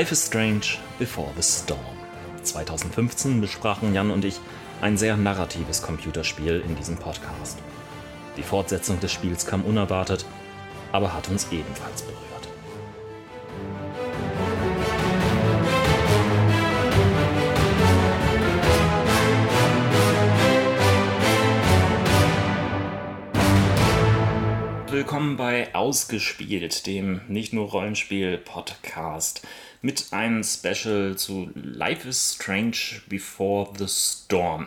[0.00, 1.78] Life is Strange Before the Storm.
[2.42, 4.40] 2015 besprachen Jan und ich
[4.80, 7.58] ein sehr narratives Computerspiel in diesem Podcast.
[8.38, 10.24] Die Fortsetzung des Spiels kam unerwartet,
[10.90, 12.48] aber hat uns ebenfalls berührt.
[24.90, 29.46] Willkommen bei Ausgespielt, dem nicht nur Rollenspiel-Podcast,
[29.82, 34.66] mit einem Special zu Life is Strange Before the Storm.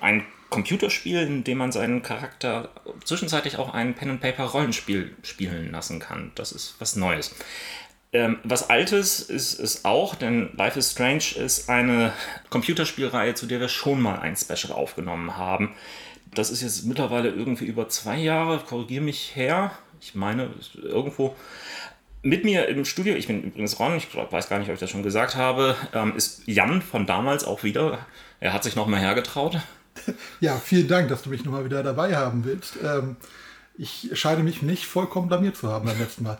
[0.00, 2.70] Ein Computerspiel, in dem man seinen Charakter
[3.04, 6.32] zwischenzeitlich auch ein Pen-and-Paper-Rollenspiel spielen lassen kann.
[6.34, 7.34] Das ist was Neues.
[8.12, 12.14] Ähm, was Altes ist es auch, denn Life is Strange ist eine
[12.48, 15.74] Computerspielreihe, zu der wir schon mal ein Special aufgenommen haben.
[16.34, 19.72] Das ist jetzt mittlerweile irgendwie über zwei Jahre, korrigiere mich her.
[20.00, 20.50] Ich meine,
[20.82, 21.36] irgendwo
[22.22, 24.90] mit mir im Studio, ich bin übrigens Ron, ich weiß gar nicht, ob ich das
[24.90, 27.98] schon gesagt habe, ähm, ist Jan von damals auch wieder.
[28.40, 29.58] Er hat sich noch mal hergetraut.
[30.40, 32.78] Ja, vielen Dank, dass du mich nochmal wieder dabei haben willst.
[32.84, 33.16] Ähm,
[33.76, 36.38] ich scheine mich nicht vollkommen blamiert zu haben beim letzten Mal.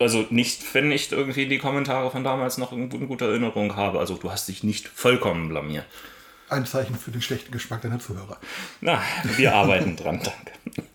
[0.00, 4.00] Also nicht, wenn ich irgendwie die Kommentare von damals noch in, in guter Erinnerung habe.
[4.00, 5.86] Also du hast dich nicht vollkommen blamiert.
[6.48, 8.38] Ein Zeichen für den schlechten Geschmack deiner Zuhörer.
[8.80, 9.00] Na,
[9.36, 10.88] wir arbeiten dran, danke.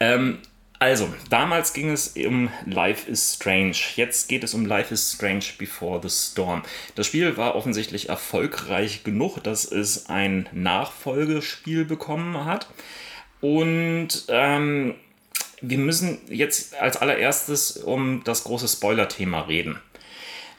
[0.00, 0.38] Ähm,
[0.78, 3.76] also, damals ging es um Life is Strange.
[3.96, 6.62] Jetzt geht es um Life is Strange Before the Storm.
[6.94, 12.68] Das Spiel war offensichtlich erfolgreich genug, dass es ein Nachfolgespiel bekommen hat.
[13.40, 14.94] Und ähm,
[15.60, 19.80] wir müssen jetzt als allererstes um das große Spoiler-Thema reden.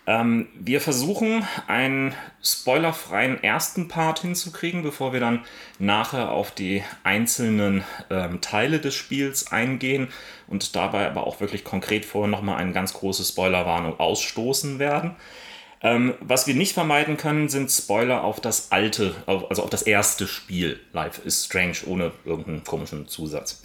[0.07, 5.43] Ähm, wir versuchen einen spoilerfreien ersten Part hinzukriegen, bevor wir dann
[5.79, 10.09] nachher auf die einzelnen ähm, Teile des Spiels eingehen
[10.47, 15.15] und dabei aber auch wirklich konkret vorher nochmal eine ganz große Spoilerwarnung ausstoßen werden.
[15.81, 19.81] Ähm, was wir nicht vermeiden können, sind Spoiler auf das alte, auf, also auf das
[19.81, 23.63] erste Spiel, Life is Strange, ohne irgendeinen komischen Zusatz.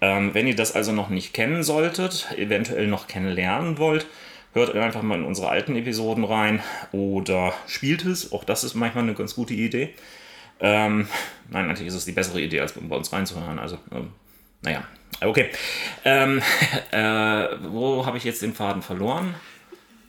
[0.00, 4.06] Ähm, wenn ihr das also noch nicht kennen solltet, eventuell noch kennenlernen wollt,
[4.52, 6.62] hört einfach mal in unsere alten Episoden rein
[6.92, 8.32] oder spielt es.
[8.32, 9.94] Auch das ist manchmal eine ganz gute Idee.
[10.60, 11.06] Ähm,
[11.50, 13.58] nein, natürlich ist es die bessere Idee, als bei uns reinzuhören.
[13.58, 14.10] Also, ähm,
[14.62, 14.84] naja,
[15.20, 15.50] okay.
[16.04, 16.40] Ähm,
[16.90, 19.34] äh, wo habe ich jetzt den Faden verloren?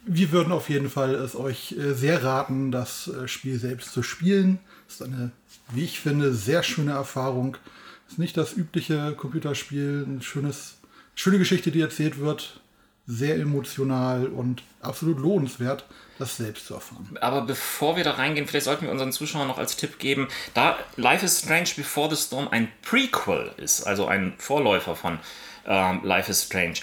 [0.05, 4.03] Wir würden auf jeden Fall es euch äh, sehr raten, das äh, Spiel selbst zu
[4.03, 4.59] spielen.
[4.85, 5.31] Das ist eine,
[5.73, 7.57] wie ich finde, sehr schöne Erfahrung.
[8.05, 10.77] Es ist nicht das übliche Computerspiel, ein schönes,
[11.13, 12.61] schöne Geschichte, die erzählt wird
[13.07, 15.85] sehr emotional und absolut lohnenswert,
[16.19, 17.17] das selbst zu erfahren.
[17.21, 20.77] Aber bevor wir da reingehen, vielleicht sollten wir unseren Zuschauern noch als Tipp geben, da
[20.97, 25.19] Life is Strange Before the Storm ein Prequel ist, also ein Vorläufer von
[25.65, 26.79] ähm, Life is Strange,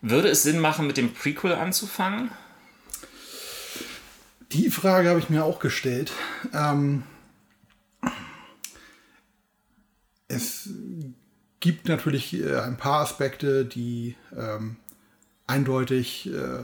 [0.00, 2.30] würde es Sinn machen, mit dem Prequel anzufangen?
[4.52, 6.12] Die Frage habe ich mir auch gestellt.
[6.52, 7.02] Ähm,
[10.28, 10.68] es
[11.58, 14.76] gibt natürlich äh, ein paar Aspekte, die ähm,
[15.46, 16.62] eindeutig äh,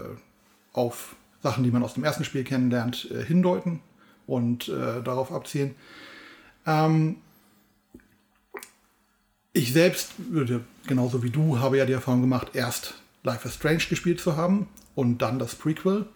[0.72, 3.80] auf Sachen, die man aus dem ersten Spiel kennenlernt, äh, hindeuten
[4.26, 5.74] und äh, darauf abzielen.
[6.66, 7.16] Ähm,
[9.52, 13.84] ich selbst würde, genauso wie du, habe ja die Erfahrung gemacht, erst Life is Strange
[13.88, 16.06] gespielt zu haben und dann das Prequel,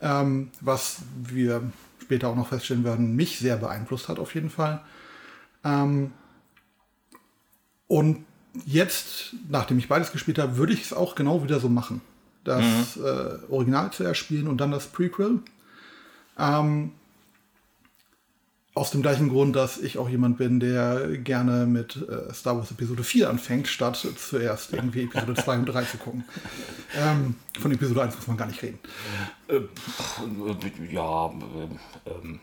[0.00, 1.62] ähm, was wir
[2.02, 4.82] später auch noch feststellen werden, mich sehr beeinflusst hat auf jeden Fall.
[5.64, 6.12] Ähm,
[7.86, 8.24] und
[8.66, 12.00] jetzt, nachdem ich beides gespielt habe, würde ich es auch genau wieder so machen.
[12.44, 13.04] Das mhm.
[13.04, 15.40] äh, Original zuerst spielen und dann das Prequel.
[16.38, 16.92] Ähm,
[18.74, 22.72] aus dem gleichen Grund, dass ich auch jemand bin, der gerne mit äh, Star Wars
[22.72, 26.24] Episode 4 anfängt, statt zuerst irgendwie Episode 2 und 3 zu gucken.
[26.96, 28.80] Ähm, von Episode 1 muss man gar nicht reden.
[29.46, 29.60] Äh,
[30.90, 32.40] ja, äh, ähm,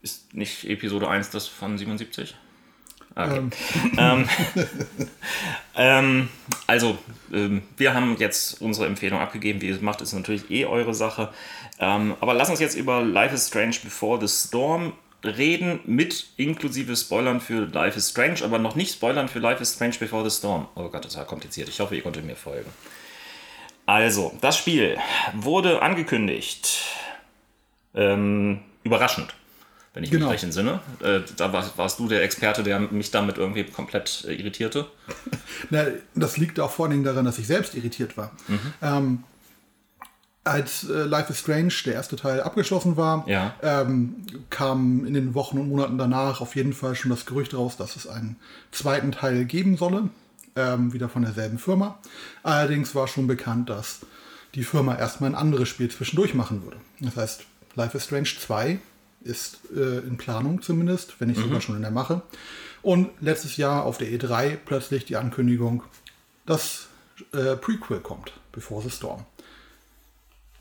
[0.00, 2.34] ist nicht Episode 1 das von 77?
[3.14, 3.38] Okay.
[3.38, 3.50] Ähm.
[3.98, 4.28] ähm,
[5.76, 6.28] ähm,
[6.66, 6.98] also,
[7.32, 9.60] ähm, wir haben jetzt unsere Empfehlung abgegeben.
[9.60, 11.30] Wie ihr es macht, ist natürlich eh eure Sache.
[11.78, 14.92] Ähm, aber lass uns jetzt über Life is Strange Before the Storm
[15.24, 19.74] reden, mit inklusive Spoilern für Life is Strange, aber noch nicht Spoilern für Life is
[19.74, 20.66] Strange Before the Storm.
[20.74, 21.68] Oh Gott, das war kompliziert.
[21.68, 22.70] Ich hoffe, ihr konntet mir folgen.
[23.86, 24.96] Also, das Spiel
[25.34, 26.82] wurde angekündigt.
[27.94, 29.34] Ähm, überraschend
[29.94, 30.26] wenn ich genau.
[30.26, 30.80] mich recht entsinne.
[31.00, 34.86] Äh, da war, warst du der Experte, der mich damit irgendwie komplett äh, irritierte.
[35.70, 35.84] Na,
[36.14, 38.32] das liegt auch vor allen Dingen daran, dass ich selbst irritiert war.
[38.48, 38.60] Mhm.
[38.80, 39.24] Ähm,
[40.44, 43.54] als äh, Life is Strange, der erste Teil, abgeschlossen war, ja.
[43.62, 47.76] ähm, kam in den Wochen und Monaten danach auf jeden Fall schon das Gerücht raus,
[47.76, 48.36] dass es einen
[48.72, 50.08] zweiten Teil geben solle.
[50.54, 51.98] Ähm, wieder von derselben Firma.
[52.42, 54.00] Allerdings war schon bekannt, dass
[54.54, 56.76] die Firma erstmal ein anderes Spiel zwischendurch machen würde.
[57.00, 57.44] Das heißt,
[57.74, 58.78] Life is Strange 2
[59.24, 62.22] ist äh, in Planung zumindest, wenn nicht sogar schon in der Mache.
[62.82, 65.82] Und letztes Jahr auf der E3 plötzlich die Ankündigung,
[66.46, 66.88] dass
[67.32, 69.24] äh, Prequel kommt, Before the Storm.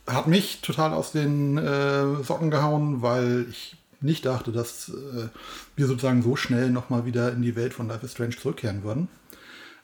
[0.07, 5.29] Hat mich total aus den äh, Socken gehauen, weil ich nicht dachte, dass äh,
[5.75, 9.07] wir sozusagen so schnell nochmal wieder in die Welt von Life is Strange zurückkehren würden.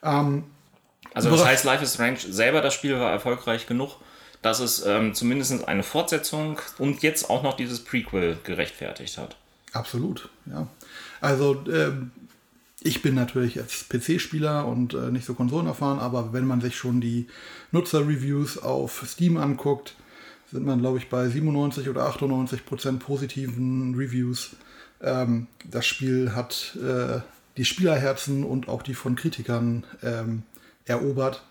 [0.02, 0.44] Ähm,
[1.14, 3.96] Also das heißt, Life is Strange selber, das Spiel war erfolgreich genug,
[4.42, 9.36] dass es ähm, zumindest eine Fortsetzung und jetzt auch noch dieses Prequel gerechtfertigt hat.
[9.72, 10.66] Absolut, ja.
[11.20, 12.12] Also ähm,
[12.80, 17.00] ich bin natürlich jetzt PC-Spieler und äh, nicht so konsolenerfahren, aber wenn man sich schon
[17.00, 17.26] die
[17.72, 19.96] Nutzer-Reviews auf Steam anguckt,
[20.50, 24.56] sind man, glaube ich, bei 97 oder 98 Prozent positiven Reviews.
[25.02, 27.20] Ähm, das Spiel hat äh,
[27.56, 30.44] die Spielerherzen und auch die von Kritikern ähm,
[30.86, 31.42] erobert.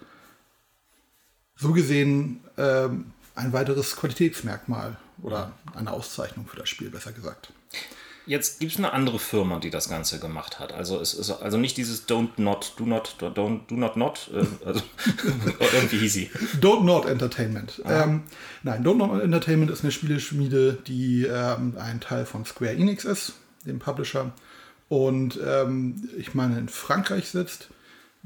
[1.57, 7.51] So gesehen ähm, ein weiteres Qualitätsmerkmal oder eine Auszeichnung für das Spiel, besser gesagt.
[8.27, 10.74] Jetzt gibt es eine andere Firma, die das Ganze gemacht hat.
[10.74, 14.45] Also es ist also nicht dieses Don't Not, Do Not, Don't, Do Not Not, äh,
[14.65, 14.81] also
[15.74, 16.30] irgendwie sie.
[16.59, 17.81] Don't Not Entertainment.
[17.86, 18.24] Ähm,
[18.63, 23.36] nein, Don't Not Entertainment ist eine Spieleschmiede, die ähm, ein Teil von Square Enix ist,
[23.65, 24.33] dem Publisher.
[24.89, 27.69] Und ähm, ich meine, in Frankreich sitzt.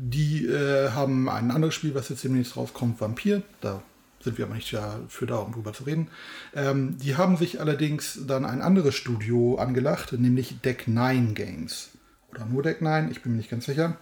[0.03, 3.43] Die äh, haben ein anderes Spiel, was jetzt demnächst rauskommt, Vampir.
[3.61, 3.83] Da
[4.19, 6.07] sind wir aber nicht dafür da, um drüber zu reden.
[6.55, 11.89] Ähm, die haben sich allerdings dann ein anderes Studio angelacht, nämlich Deck 9 Games.
[12.31, 13.97] Oder nur Deck 9, ich bin mir nicht ganz sicher.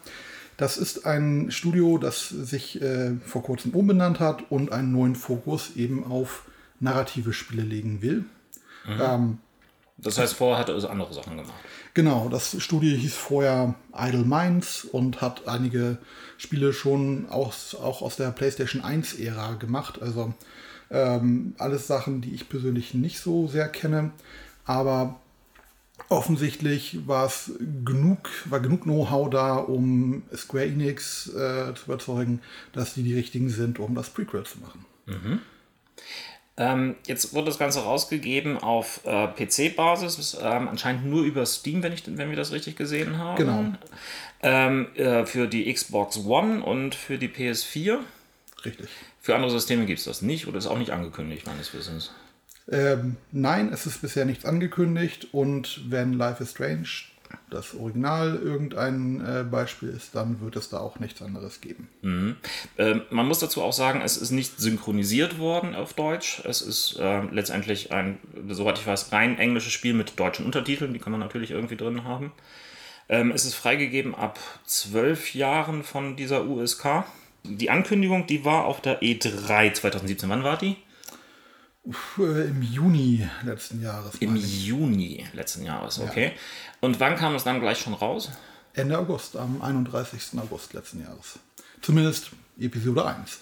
[0.56, 5.76] Das ist ein Studio, das sich äh, vor kurzem umbenannt hat und einen neuen Fokus
[5.76, 6.46] eben auf
[6.80, 8.24] narrative Spiele legen will.
[8.88, 9.40] Ähm,
[10.02, 11.54] Das heißt, vorher hat er also andere Sachen gemacht.
[11.94, 15.98] Genau, das Studio hieß vorher Idle Minds und hat einige
[16.38, 20.02] Spiele schon aus, auch aus der PlayStation 1-Ära gemacht.
[20.02, 20.34] Also
[20.92, 24.12] ähm, alles Sachen, die ich persönlich nicht so sehr kenne.
[24.66, 25.20] Aber
[26.08, 27.52] offensichtlich war es
[27.84, 32.42] genug, war genug Know-how da, um Square Enix äh, zu überzeugen,
[32.72, 34.86] dass die die richtigen sind, um das Prequel zu machen.
[36.60, 41.94] Ähm, jetzt wurde das Ganze rausgegeben auf äh, PC-Basis, ähm, anscheinend nur über Steam, wenn,
[41.94, 43.38] ich, wenn wir das richtig gesehen haben.
[43.38, 43.66] Genau.
[44.42, 48.00] Ähm, äh, für die Xbox One und für die PS4.
[48.66, 48.90] Richtig.
[49.22, 52.12] Für andere Systeme gibt es das nicht oder ist auch nicht angekündigt, meines Wissens.
[52.70, 56.90] Ähm, nein, es ist bisher nichts angekündigt und wenn Life is Strange
[57.50, 61.88] das Original irgendein äh, Beispiel ist, dann wird es da auch nichts anderes geben.
[62.78, 66.42] Ähm, man muss dazu auch sagen, es ist nicht synchronisiert worden auf Deutsch.
[66.46, 70.94] Es ist äh, letztendlich ein, soweit ich weiß, rein englisches Spiel mit deutschen Untertiteln.
[70.94, 72.32] Die kann man natürlich irgendwie drin haben.
[73.10, 77.04] Ähm, es ist freigegeben ab zwölf Jahren von dieser USK.
[77.44, 80.30] Die Ankündigung, die war auf der E3 2017.
[80.30, 80.76] Wann war die?
[82.18, 84.16] Im Juni letzten Jahres.
[84.16, 84.36] Im.
[84.36, 86.34] Juni letzten Jahres, okay.
[86.82, 88.30] Und wann kam es dann gleich schon raus?
[88.74, 90.40] Ende August, am 31.
[90.40, 91.40] August letzten Jahres.
[91.82, 93.40] Zumindest Episode 1.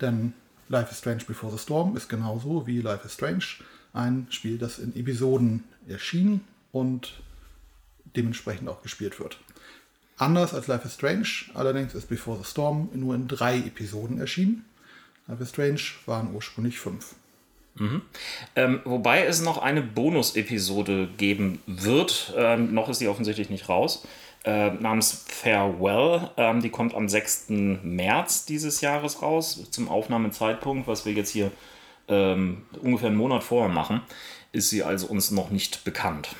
[0.00, 0.32] Denn
[0.68, 3.44] Life is Strange Before the Storm ist genauso wie Life is Strange
[3.92, 6.40] ein Spiel, das in Episoden erschien
[6.72, 7.22] und
[8.16, 9.38] dementsprechend auch gespielt wird.
[10.16, 14.64] Anders als Life is Strange, allerdings ist Before the Storm nur in drei Episoden erschienen.
[15.28, 17.14] Life is Strange waren ursprünglich fünf.
[18.54, 22.32] Ähm, wobei es noch eine Bonus-Episode geben wird.
[22.36, 24.06] Ähm, noch ist die offensichtlich nicht raus.
[24.44, 26.30] Äh, namens Farewell.
[26.36, 27.46] Ähm, die kommt am 6.
[27.82, 29.68] März dieses Jahres raus.
[29.70, 31.50] Zum Aufnahmezeitpunkt, was wir jetzt hier
[32.08, 34.02] ähm, ungefähr einen Monat vorher machen,
[34.52, 36.36] ist sie also uns noch nicht bekannt.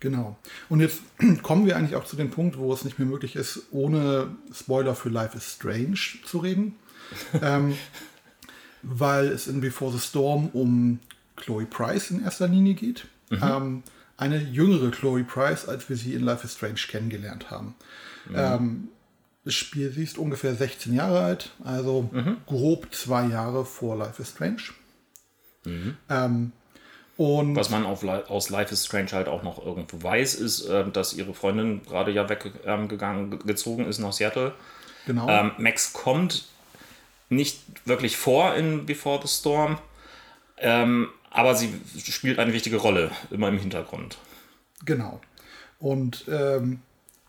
[0.00, 0.36] Genau.
[0.68, 1.00] Und jetzt
[1.42, 4.94] kommen wir eigentlich auch zu dem Punkt, wo es nicht mehr möglich ist, ohne Spoiler
[4.94, 6.76] für Life is Strange zu reden.
[7.42, 7.76] ähm,
[8.82, 10.98] weil es in Before the Storm um
[11.36, 13.06] Chloe Price in erster Linie geht.
[13.30, 13.82] Ähm,
[14.16, 17.74] eine jüngere Chloe Price, als wir sie in Life is Strange kennengelernt haben.
[18.34, 18.88] Ähm,
[19.44, 22.08] das Spiel, sie ist ungefähr 16 Jahre alt, also
[22.46, 24.62] grob zwei Jahre vor Life is Strange.
[26.10, 26.52] Ähm,
[27.16, 30.90] und Was man auf, aus Life is Strange halt auch noch irgendwo weiß, ist, äh,
[30.90, 34.54] dass ihre Freundin gerade ja weggegangen, ge- gezogen ist nach Seattle.
[35.06, 35.28] genau.
[35.28, 36.46] Ähm, Max kommt
[37.32, 39.78] nicht wirklich vor in Before the Storm,
[40.58, 41.72] ähm, aber sie
[42.04, 44.18] spielt eine wichtige Rolle, immer im Hintergrund.
[44.84, 45.20] Genau.
[45.78, 46.80] Und ähm,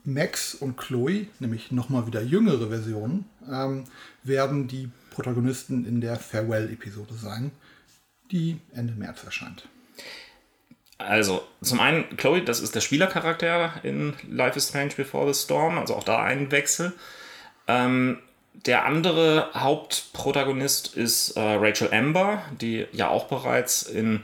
[0.04, 3.86] Max und Chloe, nämlich nochmal wieder jüngere Versionen, ähm,
[4.24, 7.52] werden die Protagonisten in der Farewell-Episode sein,
[8.32, 9.68] die Ende März erscheint.
[10.98, 15.78] Also, zum einen, Chloe, das ist der Spielercharakter in Life is Strange Before the Storm,
[15.78, 16.94] also auch da ein Wechsel.
[17.68, 18.20] Ähm,
[18.54, 24.24] der andere Hauptprotagonist ist äh, Rachel Amber, die ja auch bereits in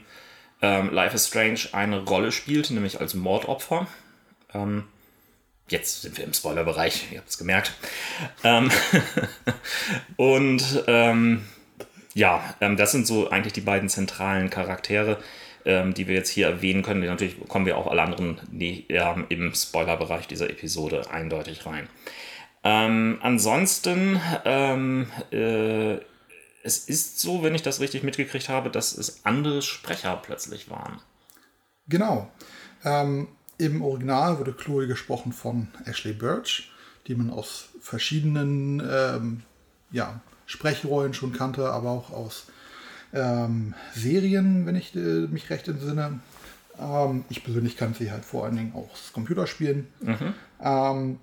[0.62, 3.88] ähm, Life is Strange eine Rolle spielt, nämlich als Mordopfer.
[4.54, 4.86] Ähm,
[5.68, 7.74] jetzt sind wir im Spoilerbereich, ihr habt es gemerkt.
[8.44, 8.72] Ähm
[10.16, 11.46] und ähm,
[12.14, 15.18] ja, ähm, das sind so eigentlich die beiden zentralen Charaktere,
[15.66, 17.02] ähm, die wir jetzt hier erwähnen können.
[17.02, 18.88] Natürlich kommen wir auch alle anderen die,
[19.30, 21.88] im Spoilerbereich dieser Episode eindeutig rein.
[22.63, 25.98] Ähm, ansonsten, ähm, äh,
[26.63, 31.00] es ist so, wenn ich das richtig mitgekriegt habe, dass es andere Sprecher plötzlich waren.
[31.88, 32.30] Genau.
[32.84, 36.72] Ähm, Im Original wurde Chloe gesprochen von Ashley Birch,
[37.08, 39.44] die man aus verschiedenen ähm,
[39.92, 42.48] ja, Sprechrollen schon kannte, aber auch aus
[43.13, 46.20] ähm, Serien, wenn ich äh, mich recht entsinne.
[46.80, 49.88] Ähm, ich persönlich kannte sie halt vor allen Dingen auch aus Computerspielen.
[50.01, 50.34] Mhm.
[50.62, 51.20] Ähm,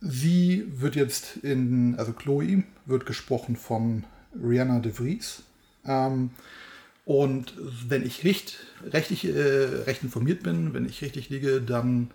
[0.00, 4.04] Sie wird jetzt in, also Chloe wird gesprochen von
[4.34, 5.42] Rihanna de Vries.
[5.84, 6.30] Ähm,
[7.04, 7.54] und
[7.88, 12.10] wenn ich recht, recht, äh, recht informiert bin, wenn ich richtig liege, dann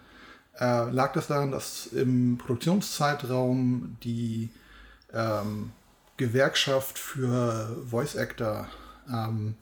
[0.60, 4.50] äh, lag das daran, dass im Produktionszeitraum die
[5.14, 5.72] ähm,
[6.18, 8.70] Gewerkschaft für Voice Actor
[9.12, 9.56] ähm,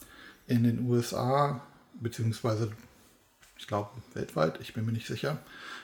[0.48, 1.62] in den USA,
[2.00, 2.72] beziehungsweise
[3.58, 5.39] ich glaube weltweit, ich bin mir nicht sicher,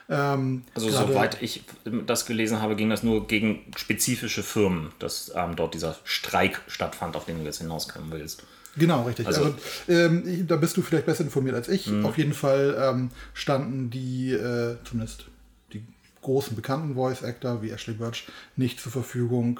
[0.10, 1.64] ähm, also soweit ich
[2.08, 7.16] das gelesen habe, ging das nur gegen spezifische Firmen, dass ähm, dort dieser Streik stattfand,
[7.16, 8.44] auf den du jetzt hinauskommen willst.
[8.76, 9.28] Genau, richtig.
[9.28, 9.56] Also, also
[9.88, 11.88] ähm, da bist du vielleicht besser informiert als ich.
[11.88, 12.06] Mhm.
[12.06, 15.26] Auf jeden Fall ähm, standen die, äh, zumindest
[15.74, 15.84] die
[16.22, 19.60] großen bekannten Voice Actor wie Ashley Birch, nicht zur Verfügung,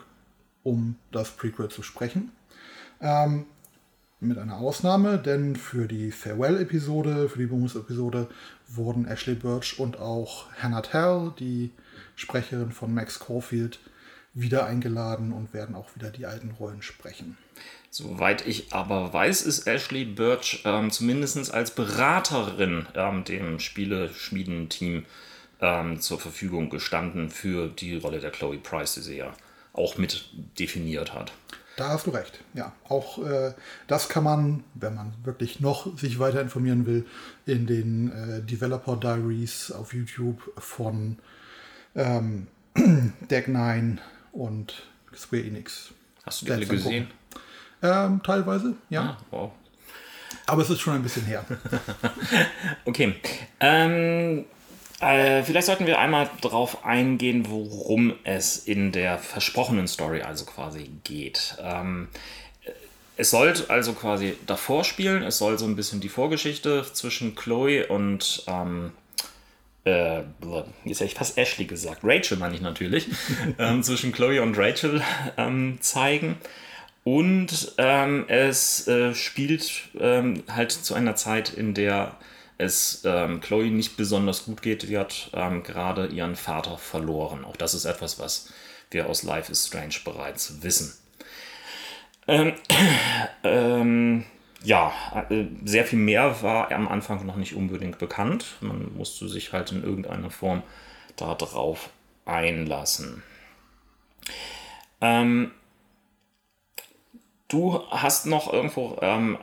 [0.64, 2.32] um das Prequel zu sprechen.
[3.02, 3.46] Ähm,
[4.20, 8.28] mit einer Ausnahme, denn für die Farewell-Episode, für die Bonus-Episode
[8.68, 11.72] wurden Ashley Birch und auch Hannah Tell, die
[12.16, 13.80] Sprecherin von Max Caulfield,
[14.34, 17.38] wieder eingeladen und werden auch wieder die alten Rollen sprechen.
[17.90, 25.06] Soweit ich aber weiß, ist Ashley Birch ähm, zumindest als Beraterin ähm, dem Spieleschmiedenteam
[25.62, 29.34] ähm, zur Verfügung gestanden für die Rolle der Chloe Price, die sie ja
[29.74, 31.32] auch mit definiert hat.
[31.80, 32.42] Da hast du recht.
[32.54, 33.54] Ja, auch äh,
[33.88, 37.06] das kann man, wenn man wirklich noch sich weiter informieren will,
[37.46, 41.20] in den äh, Developer Diaries auf YouTube von
[41.96, 42.48] ähm,
[43.32, 44.02] Deck 9
[44.34, 44.84] und
[45.16, 45.92] Square Enix.
[46.26, 47.08] Hast du die alle gesehen?
[47.82, 49.02] Ähm, teilweise, ja.
[49.02, 49.52] Ah, wow.
[50.48, 51.46] Aber es ist schon ein bisschen her.
[52.84, 53.16] okay.
[53.62, 54.44] Ähm,
[55.02, 60.90] äh, vielleicht sollten wir einmal darauf eingehen, worum es in der versprochenen Story also quasi
[61.04, 61.56] geht.
[61.62, 62.10] Ähm,
[63.16, 67.86] es soll also quasi davor spielen, es soll so ein bisschen die Vorgeschichte zwischen Chloe
[67.88, 68.92] und ähm,
[69.84, 70.22] äh,
[70.86, 73.08] jetzt hätte ich fast Ashley gesagt, Rachel meine ich natürlich,
[73.58, 75.02] ähm, zwischen Chloe und Rachel
[75.38, 76.38] ähm, zeigen.
[77.04, 82.16] Und ähm, es äh, spielt ähm, halt zu einer Zeit, in der
[82.60, 84.84] es ähm, Chloe nicht besonders gut geht.
[84.84, 87.46] Sie hat ähm, gerade ihren Vater verloren.
[87.46, 88.54] Auch das ist etwas, was
[88.92, 90.94] wir aus Life is Strange bereits wissen.
[92.28, 92.54] Ähm,
[93.44, 94.26] ähm,
[94.62, 94.92] ja,
[95.30, 98.46] äh, sehr viel mehr war am Anfang noch nicht unbedingt bekannt.
[98.60, 100.62] Man musste sich halt in irgendeiner Form
[101.16, 101.90] darauf
[102.26, 103.24] einlassen.
[105.00, 105.52] Ähm,
[107.50, 109.36] Du hast noch irgendwo ähm,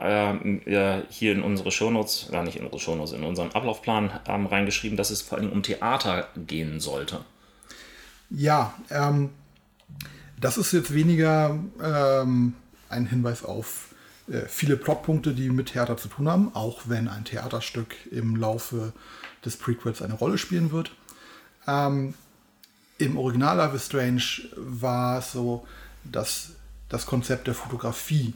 [0.65, 4.95] äh, hier in unsere Shownotes, gar nicht in unsere Shownotes, in unseren Ablaufplan ähm, reingeschrieben,
[4.95, 7.25] dass es vor allem um Theater gehen sollte.
[8.29, 9.31] Ja, ähm,
[10.39, 12.53] das ist jetzt weniger ähm,
[12.87, 13.89] ein Hinweis auf
[14.31, 18.93] äh, viele Plotpunkte, die mit Theater zu tun haben, auch wenn ein Theaterstück im Laufe
[19.43, 20.91] des Prequels eine Rolle spielen wird.
[21.67, 22.13] Ähm,
[22.99, 24.23] Im Original Life is Strange
[24.55, 25.67] war es so,
[26.05, 26.51] dass
[26.89, 28.33] das Konzept der Fotografie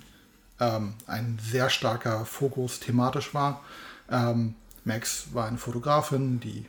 [0.60, 3.64] ähm, ein sehr starker Fokus thematisch war.
[4.10, 6.66] Ähm, Max war eine Fotografin, die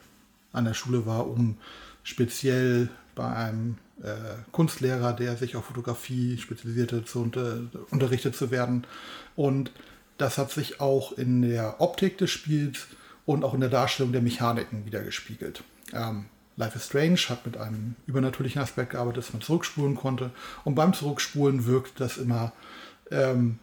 [0.52, 1.56] an der Schule war, um
[2.02, 4.14] speziell bei einem äh,
[4.50, 7.60] Kunstlehrer, der sich auf Fotografie spezialisierte, zu unter,
[7.90, 8.86] unterrichtet zu werden.
[9.36, 9.70] Und
[10.18, 12.86] das hat sich auch in der Optik des Spiels
[13.24, 15.62] und auch in der Darstellung der Mechaniken wiedergespiegelt.
[15.92, 20.30] Ähm, Life is Strange hat mit einem übernatürlichen Aspekt gearbeitet, dass man zurückspulen konnte.
[20.64, 22.52] Und beim Zurückspulen wirkt das immer
[23.10, 23.58] ähm,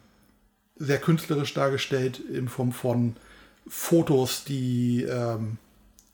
[0.76, 3.16] sehr künstlerisch dargestellt in Form von
[3.68, 5.58] Fotos, die ähm,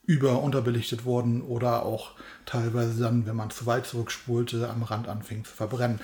[0.05, 2.11] über- unterbelichtet wurden oder auch
[2.45, 5.99] teilweise dann, wenn man zu weit zurückspulte, am Rand anfing zu verbrennen.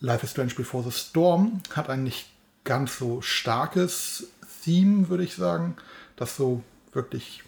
[0.00, 2.30] Life is Strange Before the Storm hat ein nicht
[2.64, 4.28] ganz so starkes
[4.64, 5.76] Theme, würde ich sagen,
[6.16, 7.42] das so wirklich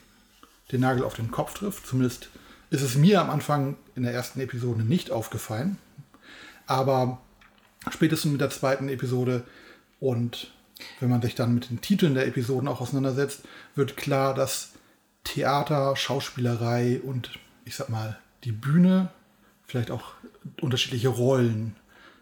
[0.72, 2.30] den Nagel auf den Kopf trifft, zumindest
[2.70, 5.78] ist es mir am Anfang in der ersten Episode nicht aufgefallen.
[6.66, 7.20] Aber
[7.90, 9.44] spätestens mit der zweiten Episode
[10.00, 10.50] und
[11.00, 13.42] wenn man sich dann mit den Titeln der Episoden auch auseinandersetzt,
[13.74, 14.72] wird klar, dass
[15.22, 17.30] Theater, Schauspielerei und
[17.64, 19.10] ich sag mal die Bühne,
[19.66, 20.14] vielleicht auch
[20.60, 21.76] unterschiedliche Rollen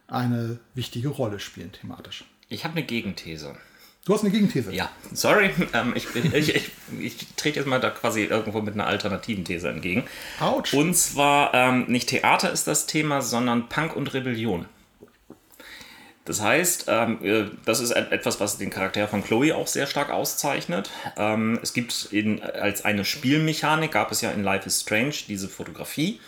[0.07, 2.25] eine wichtige Rolle spielen thematisch.
[2.49, 3.57] Ich habe eine Gegenthese.
[4.05, 4.73] Du hast eine Gegenthese.
[4.73, 5.51] Ja, sorry.
[5.75, 9.69] Ähm, ich, ich, ich, ich, trete jetzt mal da quasi irgendwo mit einer alternativen These
[9.69, 10.05] entgegen.
[10.41, 10.75] Autsch.
[10.75, 14.67] Und zwar ähm, nicht Theater ist das Thema, sondern Punk und Rebellion.
[16.25, 20.11] Das heißt, ähm, äh, das ist etwas, was den Charakter von Chloe auch sehr stark
[20.11, 20.91] auszeichnet.
[21.17, 25.49] Ähm, es gibt in, als eine Spielmechanik, gab es ja in Life is Strange diese
[25.49, 26.21] Fotografie.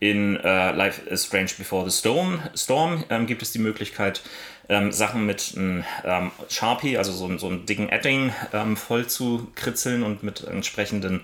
[0.00, 4.22] In äh, Life is Strange Before the Storm, Storm ähm, gibt es die Möglichkeit,
[4.68, 9.48] ähm, Sachen mit einem ähm, Sharpie, also so, so einem dicken Edding, ähm, voll zu
[9.54, 11.22] kritzeln und mit entsprechenden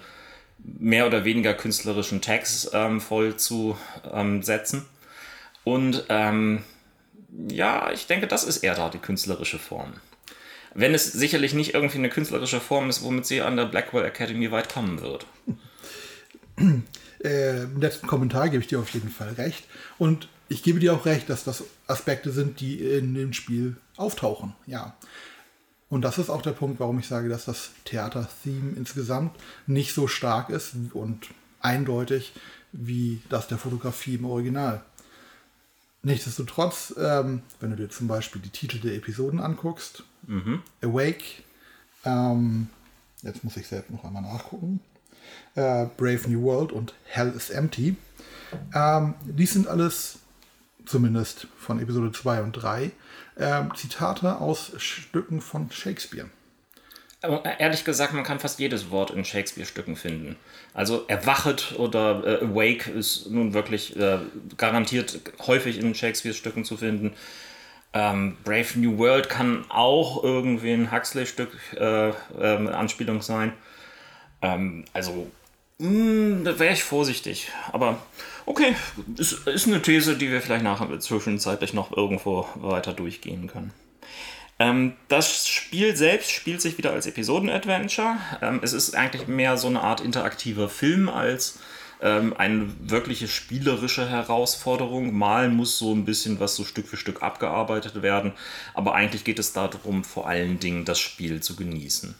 [0.58, 2.68] mehr oder weniger künstlerischen Tags
[2.98, 3.78] voll zu
[4.40, 4.84] setzen.
[5.62, 9.92] Und ja, ich denke, das ist eher da die künstlerische Form.
[10.74, 14.50] Wenn es sicherlich nicht irgendwie eine künstlerische Form ist, womit sie an der Blackwell Academy
[14.50, 15.26] weit kommen wird.
[17.22, 19.64] Äh, Im letzten Kommentar gebe ich dir auf jeden Fall recht.
[19.98, 24.54] Und ich gebe dir auch recht, dass das Aspekte sind, die in dem Spiel auftauchen.
[24.66, 24.96] Ja.
[25.88, 29.36] Und das ist auch der Punkt, warum ich sage, dass das Theater-Theme insgesamt
[29.66, 31.28] nicht so stark ist und
[31.60, 32.32] eindeutig
[32.72, 34.82] wie das der Fotografie im Original.
[36.02, 40.62] Nichtsdestotrotz, ähm, wenn du dir zum Beispiel die Titel der Episoden anguckst, mhm.
[40.82, 41.42] Awake,
[42.04, 42.68] ähm,
[43.22, 44.80] jetzt muss ich selbst noch einmal nachgucken,
[45.54, 47.96] äh, Brave New World und Hell is Empty,
[48.74, 50.20] ähm, die sind alles,
[50.88, 52.90] zumindest von Episode 2 und 3,
[53.36, 56.28] äh, Zitate aus Stücken von Shakespeare.
[57.20, 60.36] Aber ehrlich gesagt, man kann fast jedes Wort in Shakespeare-Stücken finden.
[60.72, 64.18] Also erwachet oder äh, awake ist nun wirklich äh,
[64.56, 67.14] garantiert häufig in Shakespeare-Stücken zu finden.
[67.92, 73.52] Ähm, Brave New World kann auch irgendwie ein Huxley-Stück äh, ähm, Anspielung sein.
[74.40, 75.28] Ähm, also,
[75.80, 77.50] hm, da wäre ich vorsichtig.
[77.72, 77.98] Aber
[78.46, 78.74] okay,
[79.16, 83.72] ist, ist eine These, die wir vielleicht nachher zwischenzeitlich noch irgendwo weiter durchgehen können.
[84.58, 88.16] Ähm, das Spiel selbst spielt sich wieder als Episoden-Adventure.
[88.42, 91.60] Ähm, es ist eigentlich mehr so eine Art interaktiver Film als
[92.00, 95.16] ähm, eine wirkliche spielerische Herausforderung.
[95.16, 98.32] Mal muss so ein bisschen was so Stück für Stück abgearbeitet werden,
[98.74, 102.14] aber eigentlich geht es darum, vor allen Dingen das Spiel zu genießen.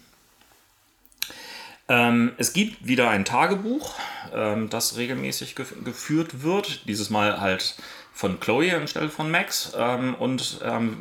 [1.89, 3.95] Ähm, es gibt wieder ein Tagebuch,
[4.35, 6.87] ähm, das regelmäßig gef geführt wird.
[6.87, 7.77] Dieses Mal halt
[8.13, 9.73] von Chloe anstelle von Max.
[9.77, 11.01] Ähm, und ähm,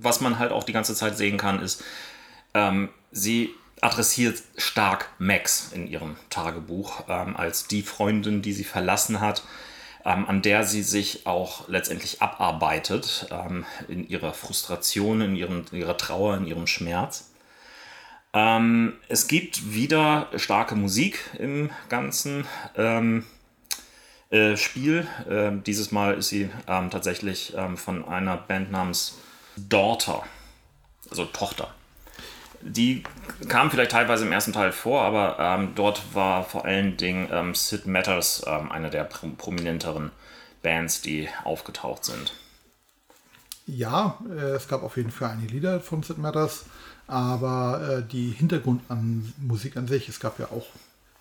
[0.00, 1.82] was man halt auch die ganze Zeit sehen kann, ist,
[2.54, 9.20] ähm, sie adressiert stark Max in ihrem Tagebuch ähm, als die Freundin, die sie verlassen
[9.20, 9.42] hat,
[10.04, 13.26] an der sie sich auch letztendlich abarbeitet
[13.88, 17.28] in ihrer Frustration, in, ihrem, in ihrer Trauer, in ihrem Schmerz.
[19.08, 22.44] Es gibt wieder starke Musik im Ganzen.
[24.30, 25.06] Äh, Spiel.
[25.28, 29.16] Äh, dieses Mal ist sie ähm, tatsächlich ähm, von einer Band namens
[29.56, 30.22] Daughter,
[31.08, 31.72] also Tochter.
[32.60, 33.04] Die
[33.48, 37.54] kam vielleicht teilweise im ersten Teil vor, aber ähm, dort war vor allen Dingen ähm,
[37.54, 40.10] Sid Matters ähm, eine der pr prominenteren
[40.62, 42.34] Bands, die aufgetaucht sind.
[43.68, 46.64] Ja, äh, es gab auf jeden Fall einige Lieder von Sid Matters,
[47.06, 50.66] aber äh, die Hintergrundmusik an sich, es gab ja auch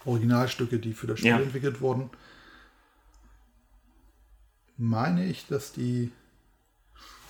[0.06, 1.40] Originalstücke, die für das Spiel ja.
[1.40, 2.10] entwickelt wurden,
[4.78, 6.12] meine ich, dass die.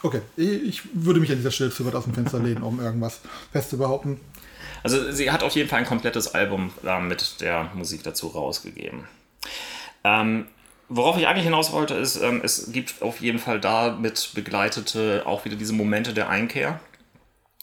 [0.03, 3.21] Okay, ich würde mich an dieser Stelle zu weit aus dem Fenster lehnen, um irgendwas
[3.51, 4.19] fest zu behaupten.
[4.84, 9.06] Also sie hat auf jeden Fall ein komplettes Album äh, mit der Musik dazu rausgegeben.
[10.03, 10.45] Ähm,
[10.89, 15.45] worauf ich eigentlich hinaus wollte, ist, ähm, es gibt auf jeden Fall damit begleitete auch
[15.45, 16.80] wieder diese Momente der Einkehr.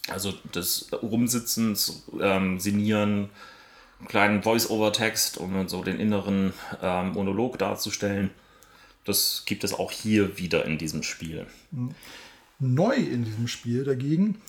[0.09, 3.31] Also des Rumsitzens, ähm, Sinieren,
[4.07, 8.31] kleinen Voice-Over-Text, um so den inneren ähm, Monolog darzustellen.
[9.05, 11.47] Das gibt es auch hier wieder in diesem Spiel.
[12.59, 14.41] Neu in diesem Spiel dagegen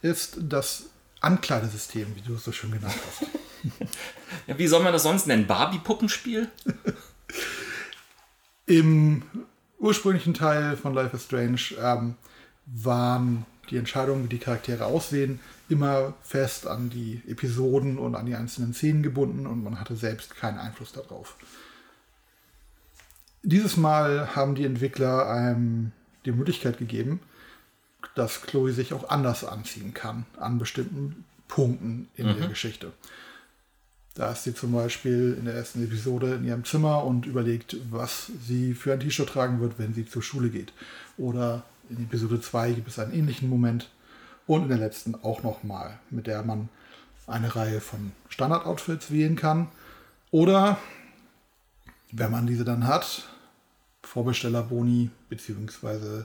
[0.00, 0.90] ist das
[1.20, 3.30] Ankleidesystem, wie du es so schön genannt hast.
[4.46, 5.46] ja, wie soll man das sonst nennen?
[5.46, 6.50] Barbie-Puppenspiel?
[8.72, 9.22] Im
[9.80, 12.14] ursprünglichen Teil von Life is Strange ähm,
[12.64, 18.34] waren die Entscheidungen, wie die Charaktere aussehen, immer fest an die Episoden und an die
[18.34, 21.36] einzelnen Szenen gebunden und man hatte selbst keinen Einfluss darauf.
[23.42, 25.92] Dieses Mal haben die Entwickler einem
[26.24, 27.20] die Möglichkeit gegeben,
[28.14, 32.38] dass Chloe sich auch anders anziehen kann an bestimmten Punkten in mhm.
[32.38, 32.92] der Geschichte.
[34.14, 38.30] Da ist sie zum Beispiel in der ersten Episode in ihrem Zimmer und überlegt, was
[38.46, 40.72] sie für ein T-Shirt tragen wird, wenn sie zur Schule geht.
[41.16, 43.90] Oder in Episode 2 gibt es einen ähnlichen Moment.
[44.46, 46.68] Und in der letzten auch nochmal, mit der man
[47.26, 49.68] eine Reihe von Standard-Outfits wählen kann.
[50.30, 50.78] Oder,
[52.10, 53.28] wenn man diese dann hat,
[54.02, 56.24] Vorbestellerboni bzw.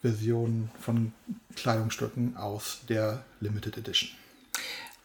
[0.00, 1.12] Versionen von
[1.54, 4.17] Kleidungsstücken aus der Limited Edition.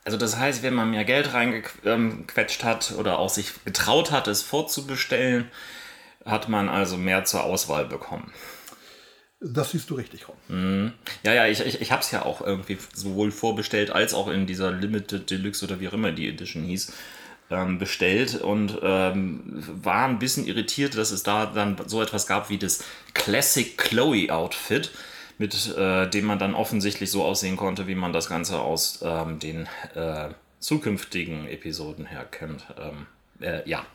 [0.06, 4.42] Also das heißt, wenn man mehr Geld reingequetscht hat oder auch sich getraut hat, es
[4.42, 5.50] vorzubestellen,
[6.26, 8.32] hat man also mehr zur Auswahl bekommen.
[9.39, 10.36] Das siehst du richtig, Ron.
[10.48, 10.94] Mhm.
[11.24, 14.46] Ja, ja, ich, ich, ich habe es ja auch irgendwie sowohl vorbestellt als auch in
[14.46, 16.94] dieser Limited Deluxe oder wie auch immer die Edition hieß,
[17.50, 22.50] ähm, bestellt und ähm, war ein bisschen irritiert, dass es da dann so etwas gab
[22.50, 24.92] wie das Classic Chloe Outfit
[25.43, 29.39] mit äh, dem man dann offensichtlich so aussehen konnte, wie man das Ganze aus ähm,
[29.39, 30.29] den äh,
[30.60, 32.65] zukünftigen Episoden her kennt.
[32.79, 33.08] Ähm,
[33.45, 33.86] äh, ja,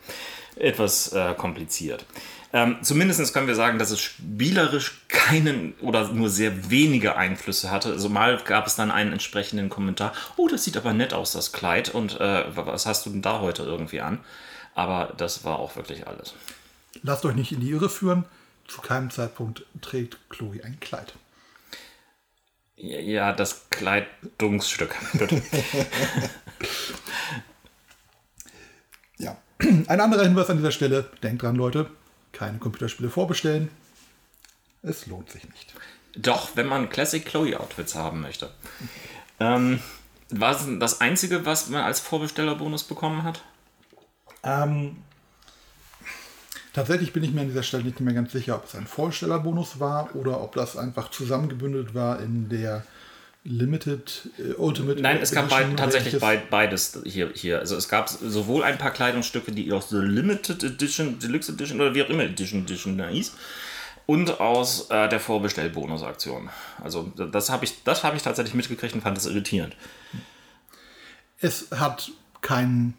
[0.56, 2.04] etwas äh, kompliziert.
[2.52, 7.92] Ähm, Zumindest können wir sagen, dass es spielerisch keinen oder nur sehr wenige Einflüsse hatte.
[7.92, 11.52] Also mal gab es dann einen entsprechenden Kommentar, oh, das sieht aber nett aus, das
[11.52, 11.94] Kleid.
[11.94, 14.18] Und äh, was hast du denn da heute irgendwie an?
[14.74, 16.34] Aber das war auch wirklich alles.
[17.02, 18.26] Lasst euch nicht in die Irre führen.
[18.66, 21.14] Zu keinem Zeitpunkt trägt Chloe ein Kleid.
[22.80, 24.94] Ja, das Kleidungsstück.
[29.18, 29.36] ja.
[29.58, 31.10] Ein anderer Hinweis an dieser Stelle.
[31.22, 31.90] Denkt dran, Leute.
[32.32, 33.70] Keine Computerspiele vorbestellen.
[34.82, 35.74] Es lohnt sich nicht.
[36.14, 38.50] Doch, wenn man Classic Chloe Outfits haben möchte.
[39.40, 39.80] Ähm,
[40.30, 43.42] war es das Einzige, was man als Vorbestellerbonus bekommen hat?
[44.44, 44.98] Ähm,
[46.78, 49.80] Tatsächlich bin ich mir an dieser Stelle nicht mehr ganz sicher, ob es ein Vorstellerbonus
[49.80, 52.84] war oder ob das einfach zusammengebündelt war in der
[53.42, 55.00] Limited äh, Ultimate.
[55.00, 57.58] Nein, es gab beid, tatsächlich beid, beides hier, hier.
[57.58, 61.96] Also es gab sowohl ein paar Kleidungsstücke, die aus der Limited Edition, Deluxe Edition oder
[61.96, 63.32] wie auch immer Edition Edition hieß,
[64.06, 66.48] und aus äh, der Vorbestellbonusaktion.
[66.80, 69.74] Also das habe ich, hab ich tatsächlich mitgekriegt und fand das irritierend.
[71.40, 72.94] Es hat keinen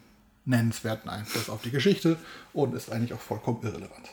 [0.49, 2.17] nennenswerten Einfluss auf die Geschichte
[2.53, 4.09] und ist eigentlich auch vollkommen irrelevant.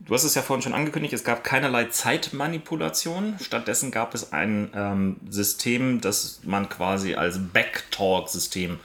[0.00, 3.36] Du hast es ja vorhin schon angekündigt, es gab keinerlei Zeitmanipulation.
[3.40, 8.80] Stattdessen gab es ein ähm, System, das man quasi als Backtalk-System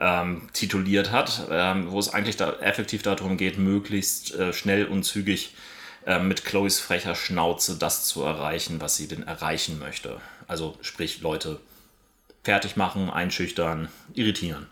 [0.00, 5.04] ähm, tituliert hat, ähm, wo es eigentlich da effektiv darum geht, möglichst äh, schnell und
[5.04, 5.54] zügig
[6.06, 10.20] äh, mit Chloes frecher Schnauze das zu erreichen, was sie denn erreichen möchte.
[10.48, 11.60] Also sprich Leute
[12.42, 14.66] fertig machen, einschüchtern, irritieren.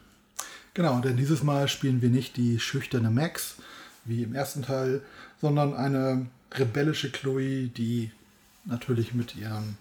[0.75, 3.57] Genau, denn dieses Mal spielen wir nicht die schüchterne Max,
[4.05, 5.03] wie im ersten Teil,
[5.41, 8.11] sondern eine rebellische Chloe, die
[8.65, 9.77] natürlich mit ihren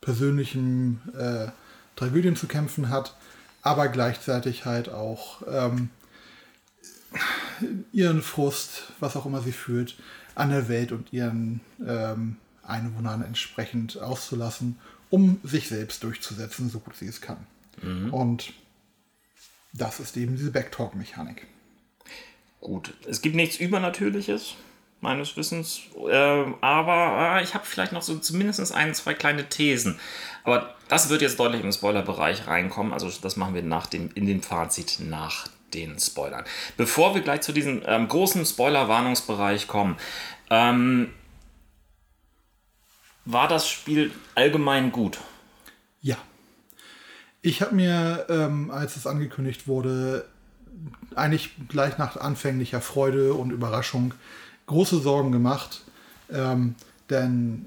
[0.00, 1.48] persönlichen äh,
[1.96, 3.16] Tragödien zu kämpfen hat,
[3.62, 5.90] aber gleichzeitig halt auch ähm,
[7.92, 9.96] ihren Frust, was auch immer sie fühlt,
[10.34, 14.78] an der Welt und ihren ähm, Einwohnern entsprechend auszulassen,
[15.10, 17.46] um sich selbst durchzusetzen, so gut sie es kann.
[17.82, 18.12] Mhm.
[18.12, 18.52] Und
[19.72, 21.46] das ist eben diese Backtalk-Mechanik.
[22.60, 24.54] Gut, es gibt nichts Übernatürliches,
[25.00, 29.98] meines Wissens, äh, aber äh, ich habe vielleicht noch so zumindest ein, zwei kleine Thesen.
[30.44, 34.26] Aber das wird jetzt deutlich im Spoilerbereich reinkommen, also das machen wir nach dem, in
[34.26, 36.44] dem Fazit nach den Spoilern.
[36.76, 39.96] Bevor wir gleich zu diesem ähm, großen Spoiler-Warnungsbereich kommen,
[40.50, 41.12] ähm,
[43.24, 45.18] war das Spiel allgemein gut?
[46.00, 46.16] Ja.
[47.44, 50.24] Ich habe mir, ähm, als es angekündigt wurde,
[51.16, 54.14] eigentlich gleich nach anfänglicher Freude und Überraschung
[54.66, 55.82] große Sorgen gemacht.
[56.30, 56.76] Ähm,
[57.10, 57.66] denn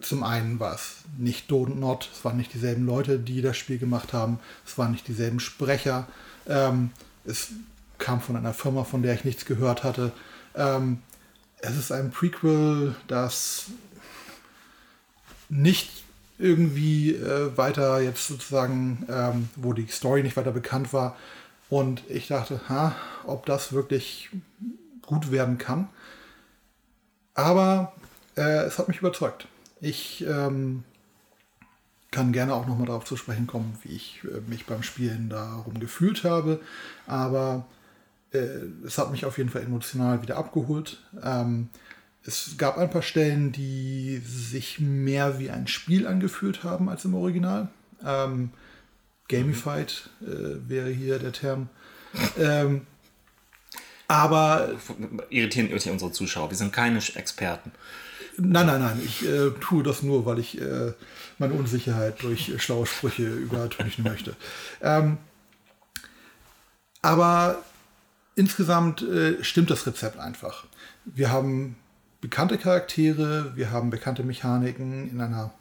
[0.00, 3.78] zum einen war es nicht Do Not, es waren nicht dieselben Leute, die das Spiel
[3.78, 6.06] gemacht haben, es waren nicht dieselben Sprecher,
[6.46, 6.90] ähm,
[7.24, 7.48] es
[7.96, 10.12] kam von einer Firma, von der ich nichts gehört hatte.
[10.54, 10.98] Ähm,
[11.62, 13.66] es ist ein Prequel, das
[15.48, 16.03] nicht
[16.38, 21.16] irgendwie äh, weiter jetzt sozusagen, ähm, wo die Story nicht weiter bekannt war.
[21.70, 22.94] Und ich dachte, ha,
[23.26, 24.30] ob das wirklich
[25.02, 25.88] gut werden kann.
[27.34, 27.92] Aber
[28.36, 29.48] äh, es hat mich überzeugt.
[29.80, 30.84] Ich ähm,
[32.10, 35.78] kann gerne auch nochmal darauf zu sprechen kommen, wie ich äh, mich beim Spielen darum
[35.80, 36.60] gefühlt habe.
[37.06, 37.66] Aber
[38.32, 38.38] äh,
[38.86, 41.02] es hat mich auf jeden Fall emotional wieder abgeholt.
[41.22, 41.68] Ähm,
[42.26, 47.14] es gab ein paar Stellen, die sich mehr wie ein Spiel angefühlt haben als im
[47.14, 47.68] Original.
[48.04, 48.50] Ähm,
[49.28, 51.68] gamified äh, wäre hier der Term.
[52.38, 52.86] Ähm,
[54.08, 54.70] aber.
[55.30, 56.50] Irritieren euch unsere Zuschauer.
[56.50, 57.72] Wir sind keine Experten.
[58.36, 59.00] Nein, nein, nein.
[59.04, 60.92] Ich äh, tue das nur, weil ich äh,
[61.38, 64.34] meine Unsicherheit durch schlaue Sprüche übertönen möchte.
[64.80, 65.18] Ähm,
[67.02, 67.62] Aber
[68.34, 70.64] insgesamt äh, stimmt das Rezept einfach.
[71.04, 71.76] Wir haben
[72.24, 75.52] bekannte Charaktere, wir haben bekannte Mechaniken in einer,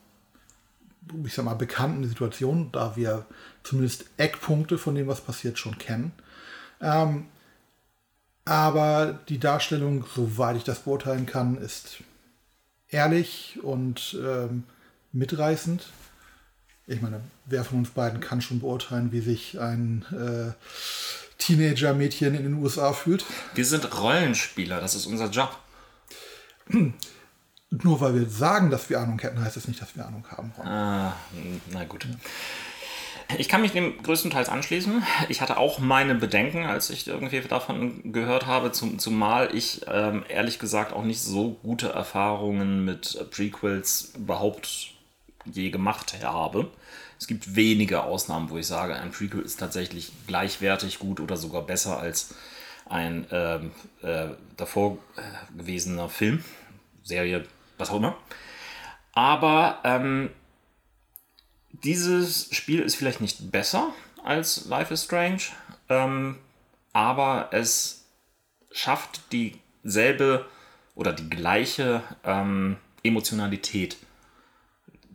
[1.25, 3.25] ich sag mal, bekannten Situation, da wir
[3.63, 6.13] zumindest Eckpunkte von dem, was passiert, schon kennen.
[6.79, 7.25] Ähm,
[8.45, 11.97] aber die Darstellung, soweit ich das beurteilen kann, ist
[12.87, 14.63] ehrlich und ähm,
[15.11, 15.91] mitreißend.
[16.87, 20.53] Ich meine, wer von uns beiden kann schon beurteilen, wie sich ein äh,
[21.39, 23.25] Teenager-Mädchen in den USA fühlt?
[23.53, 25.59] Wir sind Rollenspieler, das ist unser Job.
[27.81, 30.51] Nur weil wir sagen, dass wir Ahnung hätten, heißt das nicht, dass wir Ahnung haben.
[30.63, 31.13] Ah,
[31.71, 32.07] na gut.
[33.37, 35.01] Ich kann mich dem größtenteils anschließen.
[35.29, 40.23] Ich hatte auch meine Bedenken, als ich irgendwie davon gehört habe, zum, zumal ich ähm,
[40.29, 44.91] ehrlich gesagt auch nicht so gute Erfahrungen mit Prequels überhaupt
[45.45, 46.69] je gemacht habe.
[47.19, 51.63] Es gibt wenige Ausnahmen, wo ich sage, ein Prequel ist tatsächlich gleichwertig gut oder sogar
[51.63, 52.35] besser als
[52.93, 53.71] ein ähm,
[54.03, 56.43] äh, davor äh, gewesener Film,
[57.01, 57.45] Serie,
[57.79, 58.15] was auch immer.
[59.13, 60.29] Aber ähm,
[61.71, 65.41] dieses Spiel ist vielleicht nicht besser als Life is Strange,
[65.89, 66.37] ähm,
[66.93, 68.05] aber es
[68.71, 70.45] schafft dieselbe
[70.93, 73.97] oder die gleiche ähm, Emotionalität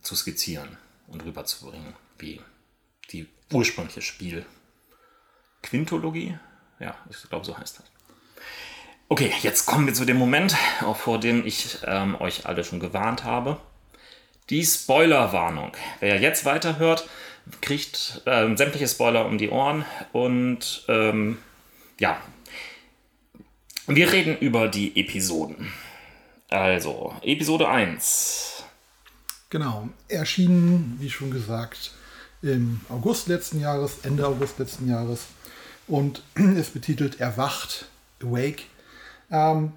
[0.03, 2.41] zu skizzieren und rüberzubringen wie
[3.13, 4.45] die ursprüngliche Spiel.
[5.63, 6.39] Quintologie?
[6.81, 7.85] Ja, ich glaube, so heißt das.
[9.09, 10.55] Okay, jetzt kommen wir zu dem Moment,
[10.95, 13.59] vor dem ich ähm, euch alle schon gewarnt habe.
[14.51, 15.73] Die Spoilerwarnung.
[16.01, 17.09] Wer jetzt weiterhört,
[17.61, 21.39] kriegt äh, sämtliche Spoiler um die Ohren und ähm,
[21.99, 22.21] ja.
[23.87, 25.73] Wir reden über die Episoden.
[26.51, 28.65] Also, Episode 1.
[29.51, 31.93] Genau, erschienen, wie schon gesagt,
[32.43, 35.27] im August letzten Jahres, Ende August letzten Jahres
[35.89, 37.87] und ist betitelt Erwacht,
[38.23, 38.65] Awake.
[39.31, 39.73] Ähm,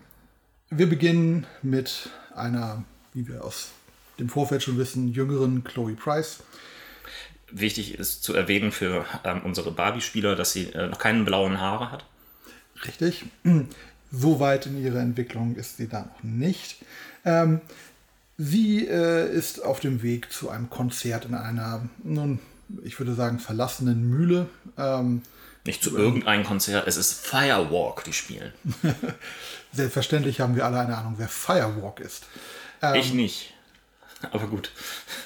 [0.69, 3.71] wir beginnen mit einer, wie wir aus
[4.19, 6.43] dem Vorfeld schon wissen, jüngeren Chloe Price.
[7.51, 11.91] Wichtig ist zu erwähnen für ähm, unsere Barbie-Spieler, dass sie äh, noch keinen blauen Haare
[11.91, 12.05] hat.
[12.85, 13.25] Richtig.
[14.13, 16.83] So weit in ihrer Entwicklung ist sie da noch nicht.
[17.23, 17.61] Ähm,
[18.37, 22.39] sie äh, ist auf dem Weg zu einem Konzert in einer, nun,
[22.83, 24.47] ich würde sagen, verlassenen Mühle.
[24.77, 25.21] Ähm,
[25.65, 28.51] nicht zu irgendeinem Konzert, es ist Firewalk, die spielen.
[29.71, 32.25] Selbstverständlich haben wir alle eine Ahnung, wer Firewalk ist.
[32.81, 33.53] Ähm, ich nicht.
[34.31, 34.71] Aber gut.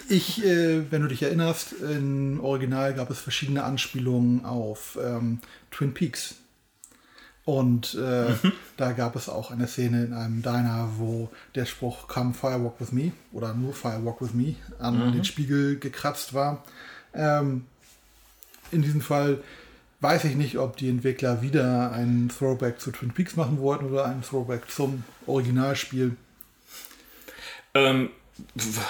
[0.08, 5.40] Ich, äh, wenn du dich erinnerst, im Original gab es verschiedene Anspielungen auf ähm,
[5.72, 6.36] Twin Peaks.
[7.44, 8.54] Und äh, mhm.
[8.78, 12.92] da gab es auch eine Szene in einem Diner, wo der Spruch Come Firewalk with
[12.92, 15.14] me oder nur Firewalk with me an mhm.
[15.14, 16.64] den Spiegel gekratzt war.
[17.14, 17.66] Ähm,
[18.72, 19.44] in diesem Fall
[20.00, 24.06] weiß ich nicht, ob die Entwickler wieder einen Throwback zu Twin Peaks machen wollten oder
[24.06, 26.16] einen Throwback zum Originalspiel.
[27.74, 28.10] Ähm,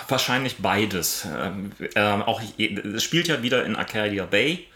[0.07, 1.27] wahrscheinlich beides.
[1.37, 4.67] Ähm, ähm, auch, es spielt ja wieder in Arcadia Bay,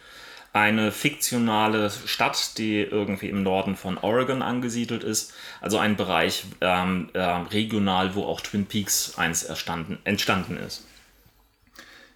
[0.54, 5.34] eine fiktionale Stadt, die irgendwie im Norden von Oregon angesiedelt ist.
[5.62, 10.86] Also ein Bereich ähm, äh, regional, wo auch Twin Peaks eins entstanden ist.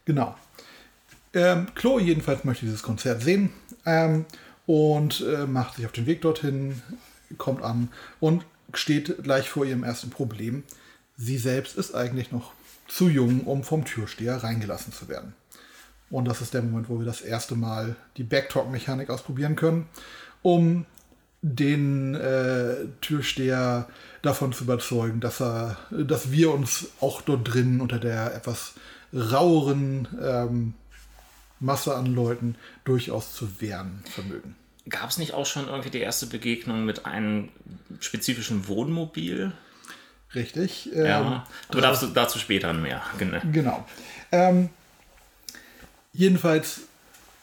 [0.06, 0.36] Genau.
[1.36, 3.52] Ähm, Chloe jedenfalls möchte dieses Konzert sehen
[3.86, 4.26] ähm,
[4.65, 6.82] und äh, macht sich auf den Weg dorthin,
[7.38, 10.63] kommt an und steht gleich vor ihrem ersten Problem.
[11.17, 12.54] Sie selbst ist eigentlich noch
[12.88, 15.34] zu jung, um vom Türsteher reingelassen zu werden.
[16.10, 19.88] Und das ist der Moment, wo wir das erste Mal die Backtalk-Mechanik ausprobieren können,
[20.41, 20.86] um
[21.41, 23.88] den äh, Türsteher
[24.22, 28.76] davon zu überzeugen, dass er, dass wir uns auch dort drinnen unter der etwas
[29.13, 30.74] raueren ähm,
[31.63, 34.56] Masse an Leuten durchaus zu wehren vermögen.
[34.89, 37.49] Gab es nicht auch schon irgendwie die erste Begegnung mit einem
[38.02, 39.54] spezifischen Wohnmobil?
[40.36, 40.89] Richtig.
[40.93, 43.02] Ja, ähm, aber dazu, dazu später mehr.
[43.17, 43.39] Genau.
[43.52, 43.88] genau.
[44.32, 44.69] Ähm,
[46.12, 46.82] jedenfalls,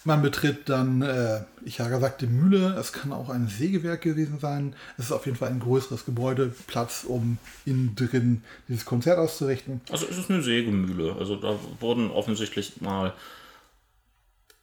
[0.05, 2.75] man betritt dann, äh, ich habe gesagt, die Mühle.
[2.79, 4.75] Es kann auch ein Sägewerk gewesen sein.
[4.99, 9.81] Es ist auf jeden Fall ein größeres Gebäude, Platz, um innen drin dieses Konzert auszurichten.
[9.91, 11.17] Also es ist eine Sägemühle.
[11.19, 13.15] Also da wurden offensichtlich mal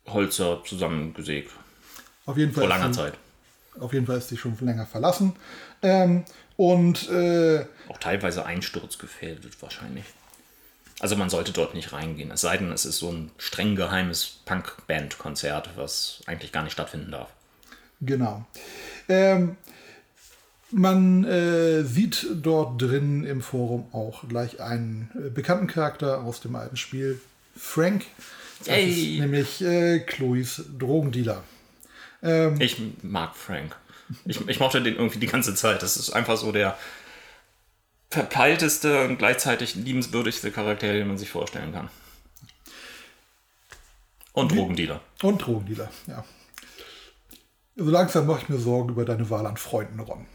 [0.07, 1.51] Holzer zusammengesägt.
[2.25, 2.61] Auf jeden Fall.
[2.63, 3.13] Vor langer Zeit.
[3.79, 5.35] Auf jeden Fall ist sie schon länger verlassen.
[5.81, 6.23] Ähm,
[6.55, 10.05] und äh, auch teilweise einsturzgefährdet wahrscheinlich.
[10.99, 14.39] Also man sollte dort nicht reingehen, es sei denn, es ist so ein streng geheimes
[14.45, 17.29] Punk-Band-Konzert, was eigentlich gar nicht stattfinden darf.
[18.01, 18.45] Genau.
[19.07, 19.57] Ähm,
[20.71, 26.55] man äh, sieht dort drin im Forum auch gleich einen äh, bekannten Charakter aus dem
[26.55, 27.21] alten Spiel,
[27.55, 28.05] Frank,
[28.65, 31.43] das ist nämlich äh, Chloes Drogendealer.
[32.23, 33.75] Ähm, ich mag Frank.
[34.25, 35.81] Ich, ich mochte den irgendwie die ganze Zeit.
[35.83, 36.77] Das ist einfach so der
[38.09, 41.89] verpeilteste und gleichzeitig liebenswürdigste Charakter, den man sich vorstellen kann.
[44.33, 45.01] Und Drogendealer.
[45.23, 46.23] Und Drogendealer, ja.
[47.75, 50.25] So langsam mache ich mir Sorgen über deine Wahl an Freunden, Ron.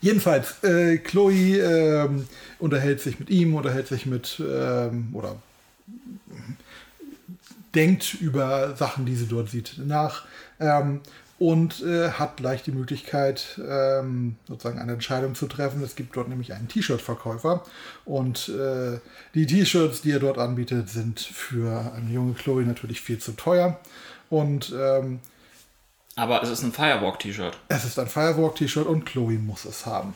[0.00, 5.36] Jedenfalls, äh, Chloe ähm, unterhält sich mit ihm, unterhält sich mit, ähm, oder
[7.74, 10.24] denkt über Sachen, die sie dort sieht, nach.
[10.60, 11.00] Ähm,
[11.38, 15.82] und äh, hat gleich die Möglichkeit, ähm, sozusagen eine Entscheidung zu treffen.
[15.82, 17.64] Es gibt dort nämlich einen T-Shirt-Verkäufer
[18.04, 19.00] und äh,
[19.34, 23.80] die T-Shirts, die er dort anbietet, sind für eine junge Chloe natürlich viel zu teuer.
[24.30, 25.20] Und ähm,
[26.16, 27.58] aber es ist ein Firewalk-T-Shirt.
[27.68, 30.14] Es ist ein Firewalk-T-Shirt und Chloe muss es haben.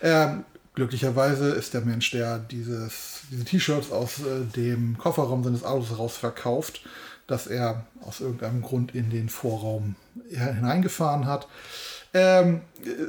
[0.00, 5.98] Ähm, glücklicherweise ist der Mensch, der dieses, diese T-Shirts aus äh, dem Kofferraum seines Autos
[5.98, 6.82] raus verkauft,
[7.26, 9.94] dass er aus irgendeinem Grund in den Vorraum
[10.28, 11.46] hineingefahren hat.
[12.12, 12.62] Ähm,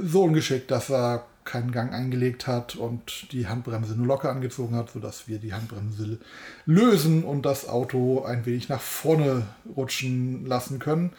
[0.03, 4.91] so ungeschickt, dass er keinen Gang eingelegt hat und die Handbremse nur locker angezogen hat,
[4.91, 6.19] sodass wir die Handbremse
[6.67, 11.13] lösen und das Auto ein wenig nach vorne rutschen lassen können,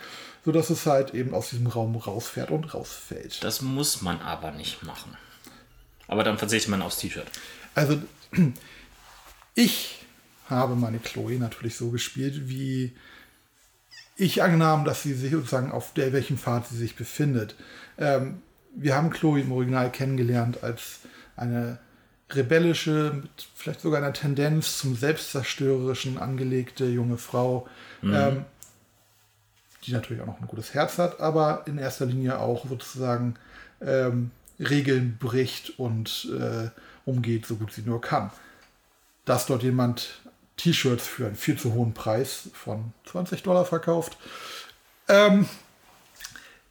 [0.45, 3.43] sodass es halt eben aus diesem Raum rausfährt und rausfällt.
[3.43, 5.17] Das muss man aber nicht machen.
[6.13, 7.27] Aber dann verzichtet man aufs T-Shirt.
[7.75, 8.03] Also
[9.55, 10.05] ich
[10.47, 12.93] habe meine Chloe natürlich so gespielt, wie
[14.17, 17.55] ich angenommen, dass sie sich sozusagen auf der welchen Pfad sie sich befindet.
[17.97, 18.43] Ähm,
[18.77, 20.99] wir haben Chloe im Original kennengelernt als
[21.35, 21.79] eine
[22.29, 27.67] rebellische, mit vielleicht sogar einer Tendenz zum Selbstzerstörerischen angelegte junge Frau,
[28.03, 28.15] mhm.
[28.15, 28.45] ähm,
[29.87, 33.37] die natürlich auch noch ein gutes Herz hat, aber in erster Linie auch sozusagen
[33.81, 36.71] ähm, Regeln bricht und äh,
[37.05, 38.31] umgeht, so gut sie nur kann.
[39.25, 40.21] Dass dort jemand
[40.57, 44.17] T-Shirts für einen viel zu hohen Preis von 20 Dollar verkauft.
[45.09, 45.49] Ähm,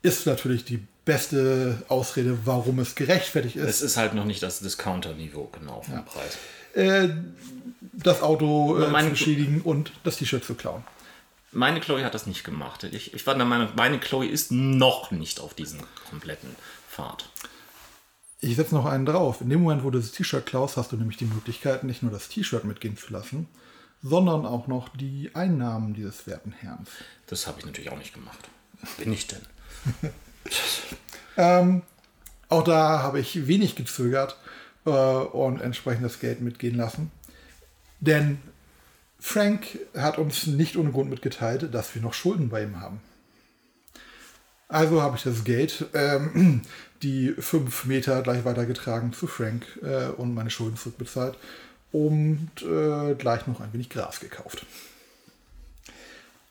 [0.01, 3.67] ist natürlich die beste Ausrede, warum es gerechtfertigt ist.
[3.67, 6.01] Es ist halt noch nicht das Discounter-Niveau genau vom ja.
[6.01, 6.37] Preis.
[6.73, 7.09] Äh,
[7.93, 10.83] das Auto äh, zu beschädigen und das T-Shirt zu klauen.
[11.51, 12.83] Meine Chloe hat das nicht gemacht.
[12.85, 16.55] Ich, ich war der Meinung, meine Chloe ist noch nicht auf diesen kompletten
[16.89, 17.29] Pfad.
[18.43, 19.41] Ich setze noch einen drauf.
[19.41, 22.11] In dem Moment, wo du das T-Shirt klaust, hast du nämlich die Möglichkeit, nicht nur
[22.11, 23.47] das T-Shirt mitgehen zu lassen,
[24.01, 26.87] sondern auch noch die Einnahmen dieses werten Herrn.
[27.27, 28.49] Das habe ich natürlich auch nicht gemacht.
[28.97, 29.41] Bin ich denn?
[31.37, 31.83] ähm,
[32.49, 34.37] auch da habe ich wenig gezögert
[34.85, 37.11] äh, und entsprechend das Geld mitgehen lassen.
[37.99, 38.39] Denn
[39.19, 43.01] Frank hat uns nicht ohne Grund mitgeteilt, dass wir noch Schulden bei ihm haben.
[44.67, 46.63] Also habe ich das Geld, ähm,
[47.03, 51.37] die fünf Meter gleich weitergetragen zu Frank äh, und meine Schulden zurückbezahlt
[51.91, 54.65] und äh, gleich noch ein wenig Gras gekauft.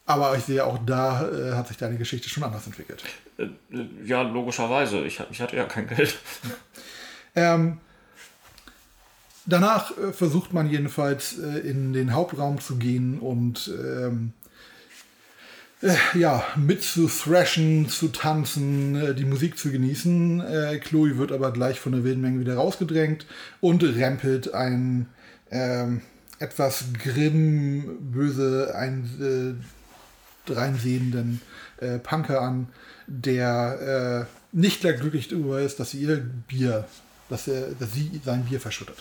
[0.07, 3.05] Aber ich sehe, auch da äh, hat sich deine Geschichte schon anders entwickelt.
[3.39, 3.47] Äh,
[4.05, 5.05] ja, logischerweise.
[5.05, 6.19] Ich, ich hatte ja kein Geld.
[7.37, 7.79] Ähm,
[9.47, 14.33] danach äh, versucht man jedenfalls äh, in den Hauptraum zu gehen und ähm,
[15.83, 20.41] äh, ja, mit zu thrashen, zu tanzen, äh, die Musik zu genießen.
[20.41, 23.27] Äh, Chloe wird aber gleich von der wilden Menge wieder rausgedrängt
[23.61, 25.07] und rempelt ein
[25.51, 26.03] ähm,
[26.39, 29.59] etwas grimm, böse, ein,
[30.49, 31.41] äh, reinsehenden
[31.79, 32.69] äh, Punker an,
[33.07, 36.17] der äh, nicht glücklich darüber ist, dass sie ihr
[36.49, 36.87] Bier,
[37.29, 38.97] dass, er, dass sie sein Bier verschüttet.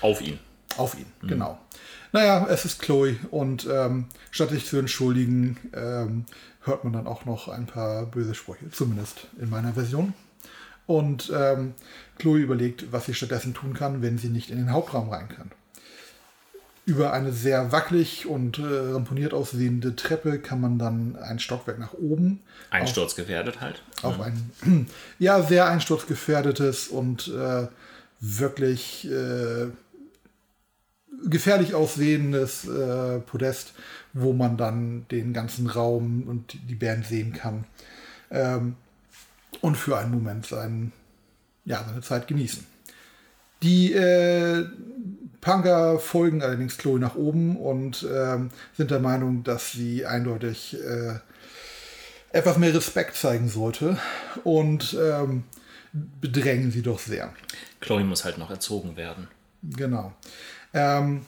[0.00, 0.38] Auf ihn.
[0.76, 1.28] Auf ihn, mhm.
[1.28, 1.58] genau.
[2.14, 6.26] Naja, es ist Chloe und ähm, statt sich zu entschuldigen, ähm,
[6.62, 10.14] hört man dann auch noch ein paar böse Sprüche, zumindest in meiner Version.
[10.86, 11.74] Und ähm,
[12.16, 15.50] Chloe überlegt, was sie stattdessen tun kann, wenn sie nicht in den Hauptraum rein kann.
[16.86, 21.94] Über eine sehr wackelig und äh, ramponiert aussehende Treppe kann man dann ein Stockwerk nach
[21.94, 22.38] oben.
[22.70, 23.82] Einsturzgefährdet halt.
[24.02, 24.26] Auf ja.
[24.26, 24.86] ein
[25.18, 27.66] ja, sehr einsturzgefährdetes und äh,
[28.20, 29.66] wirklich äh,
[31.26, 33.74] gefährlich aussehendes äh, Podest,
[34.12, 37.64] wo man dann den ganzen Raum und die Band sehen kann.
[38.30, 38.76] Ähm,
[39.60, 40.92] und für einen Moment sein,
[41.64, 42.66] ja, seine Zeit genießen.
[43.62, 44.66] Die äh,
[45.40, 51.18] Punker folgen allerdings Chloe nach oben und ähm, sind der Meinung, dass sie eindeutig äh,
[52.32, 53.98] etwas mehr Respekt zeigen sollte
[54.42, 55.44] und ähm,
[55.92, 57.32] bedrängen sie doch sehr.
[57.80, 59.28] Chloe muss halt noch erzogen werden.
[59.62, 60.12] Genau.
[60.74, 61.24] Ähm,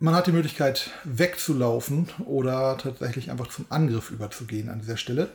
[0.00, 5.30] man hat die Möglichkeit wegzulaufen oder tatsächlich einfach zum Angriff überzugehen an dieser Stelle.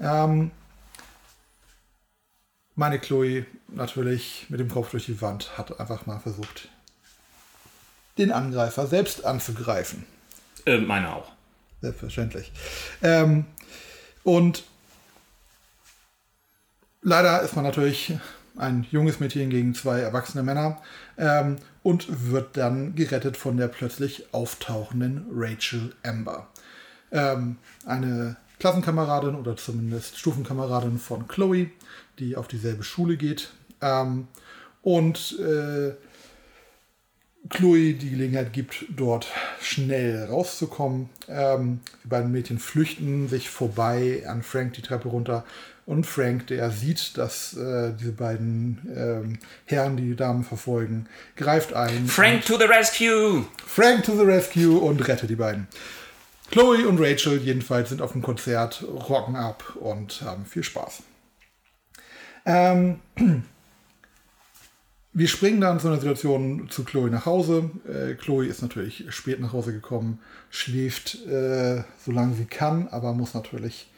[0.00, 0.50] Ähm,
[2.74, 6.68] meine Chloe natürlich mit dem Kopf durch die Wand hat einfach mal versucht,
[8.16, 10.06] den Angreifer selbst anzugreifen.
[10.66, 11.30] Äh, meine auch.
[11.80, 12.52] Selbstverständlich.
[13.02, 13.44] Ähm,
[14.22, 14.64] und
[17.02, 18.14] leider ist man natürlich
[18.56, 20.80] ein junges Mädchen gegen zwei erwachsene Männer
[21.18, 26.48] ähm, und wird dann gerettet von der plötzlich auftauchenden Rachel Amber.
[27.12, 31.70] Ähm, eine Klassenkameradin oder zumindest Stufenkameradin von Chloe,
[32.18, 33.50] die auf dieselbe Schule geht.
[33.80, 34.28] Ähm,
[34.82, 35.94] und äh,
[37.48, 39.26] Chloe die Gelegenheit gibt, dort
[39.60, 41.08] schnell rauszukommen.
[41.26, 45.44] Ähm, die beiden Mädchen flüchten sich vorbei an Frank die Treppe runter.
[45.90, 52.06] Und Frank, der sieht, dass äh, diese beiden ähm, Herren die Damen verfolgen, greift ein.
[52.06, 53.44] Frank to the rescue!
[53.66, 55.66] Frank to the rescue und rettet die beiden.
[56.52, 61.02] Chloe und Rachel jedenfalls sind auf dem Konzert, rocken ab und haben viel Spaß.
[62.46, 63.00] Ähm,
[65.12, 67.68] wir springen dann zu einer Situation zu Chloe nach Hause.
[67.88, 70.20] Äh, Chloe ist natürlich spät nach Hause gekommen,
[70.50, 73.89] schläft äh, solange sie kann, aber muss natürlich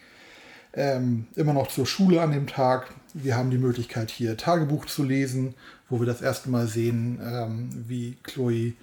[0.75, 2.93] ähm, immer noch zur Schule an dem Tag.
[3.15, 5.55] Wir haben die Möglichkeit hier Tagebuch zu lesen,
[5.89, 8.75] wo wir das erste Mal sehen, ähm, wie Chloe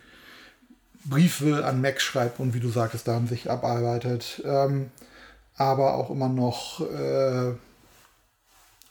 [1.06, 4.42] Briefe an Mac schreibt und wie du sagtest, daran sich abarbeitet.
[4.46, 4.92] Ähm,
[5.56, 7.54] aber auch immer noch äh,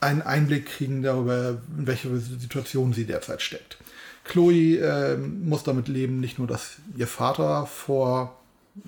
[0.00, 3.78] einen Einblick kriegen darüber, in welche Situation sie derzeit steckt.
[4.24, 8.36] Chloe äh, muss damit leben, nicht nur, dass ihr Vater vor,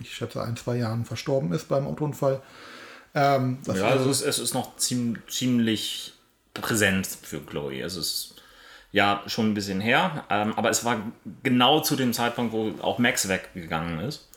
[0.01, 2.43] ich schätze, ein, zwei Jahren verstorben ist beim Autounfall.
[3.15, 6.13] Ähm, ja, also es, es, ist noch ziemlich, ziemlich
[6.55, 7.81] präsent für Chloe.
[7.81, 8.35] Es ist
[8.93, 11.01] ja schon ein bisschen her, ähm, aber es war
[11.43, 14.29] genau zu dem Zeitpunkt, wo auch Max weggegangen ist.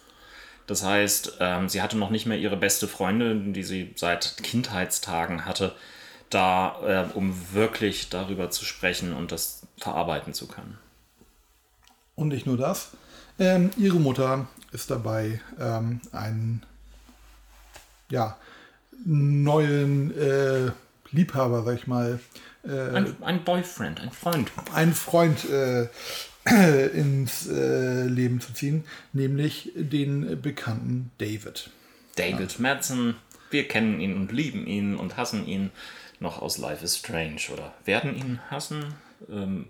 [0.67, 5.45] Das heißt, ähm, sie hatte noch nicht mehr ihre beste Freundin, die sie seit Kindheitstagen
[5.45, 5.76] hatte
[6.30, 10.78] da, äh, um wirklich darüber zu sprechen und das verarbeiten zu können.
[12.15, 12.91] Und nicht nur das.
[13.39, 16.65] Ähm, ihre Mutter ist dabei, ähm, einen
[18.09, 18.38] ja,
[19.05, 20.71] neuen äh,
[21.11, 22.19] Liebhaber, sag ich mal.
[22.63, 24.51] Äh, ein, ein, Boyfriend, ein Freund.
[24.73, 25.87] Ein Freund äh,
[26.93, 31.69] ins äh, Leben zu ziehen, nämlich den bekannten David.
[32.15, 32.61] David ja.
[32.61, 33.15] Madsen,
[33.49, 35.71] wir kennen ihn und lieben ihn und hassen ihn
[36.19, 38.85] noch aus Life is Strange oder werden ihn hassen.
[39.29, 39.67] Ähm,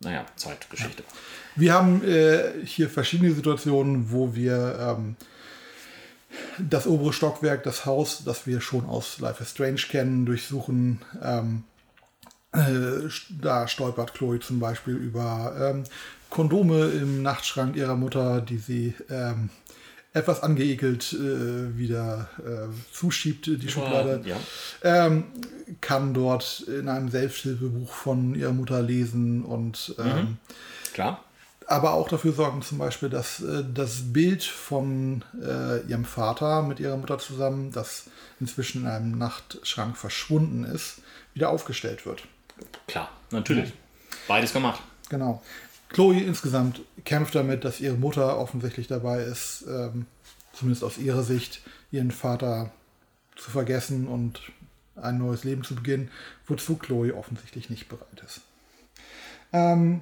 [0.00, 1.02] naja, Zeitgeschichte.
[1.02, 1.14] Ja.
[1.56, 5.16] Wir haben äh, hier verschiedene Situationen, wo wir ähm,
[6.58, 11.00] das obere Stockwerk, das Haus, das wir schon aus Life is Strange kennen, durchsuchen.
[11.22, 11.64] Ähm,
[12.52, 13.08] äh,
[13.40, 15.84] da stolpert Chloe zum Beispiel über ähm,
[16.30, 19.50] Kondome im Nachtschrank ihrer Mutter, die sie ähm,
[20.12, 24.22] etwas angeekelt äh, wieder äh, zuschiebt, die Schublade.
[24.24, 24.36] Ja.
[24.82, 25.24] Ähm,
[25.80, 30.36] kann dort in einem Selbsthilfebuch von ihrer Mutter lesen und ähm, mhm.
[30.94, 31.24] klar.
[31.70, 36.80] Aber auch dafür sorgen zum Beispiel, dass äh, das Bild von äh, ihrem Vater mit
[36.80, 38.04] ihrer Mutter zusammen, das
[38.40, 41.02] inzwischen in einem Nachtschrank verschwunden ist,
[41.34, 42.22] wieder aufgestellt wird.
[42.86, 43.74] Klar, natürlich.
[44.26, 44.80] Beides gemacht.
[45.10, 45.42] Genau.
[45.90, 50.06] Chloe insgesamt kämpft damit, dass ihre Mutter offensichtlich dabei ist, ähm,
[50.54, 51.60] zumindest aus ihrer Sicht,
[51.90, 52.70] ihren Vater
[53.36, 54.40] zu vergessen und
[54.96, 56.10] ein neues Leben zu beginnen,
[56.46, 58.40] wozu Chloe offensichtlich nicht bereit ist.
[59.52, 60.00] Ähm,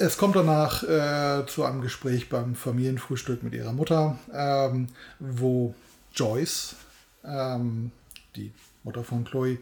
[0.00, 4.86] es kommt danach äh, zu einem Gespräch beim Familienfrühstück mit ihrer Mutter, ähm,
[5.18, 5.74] wo
[6.14, 6.74] Joyce,
[7.22, 7.90] ähm,
[8.34, 8.50] die
[8.82, 9.58] Mutter von Chloe,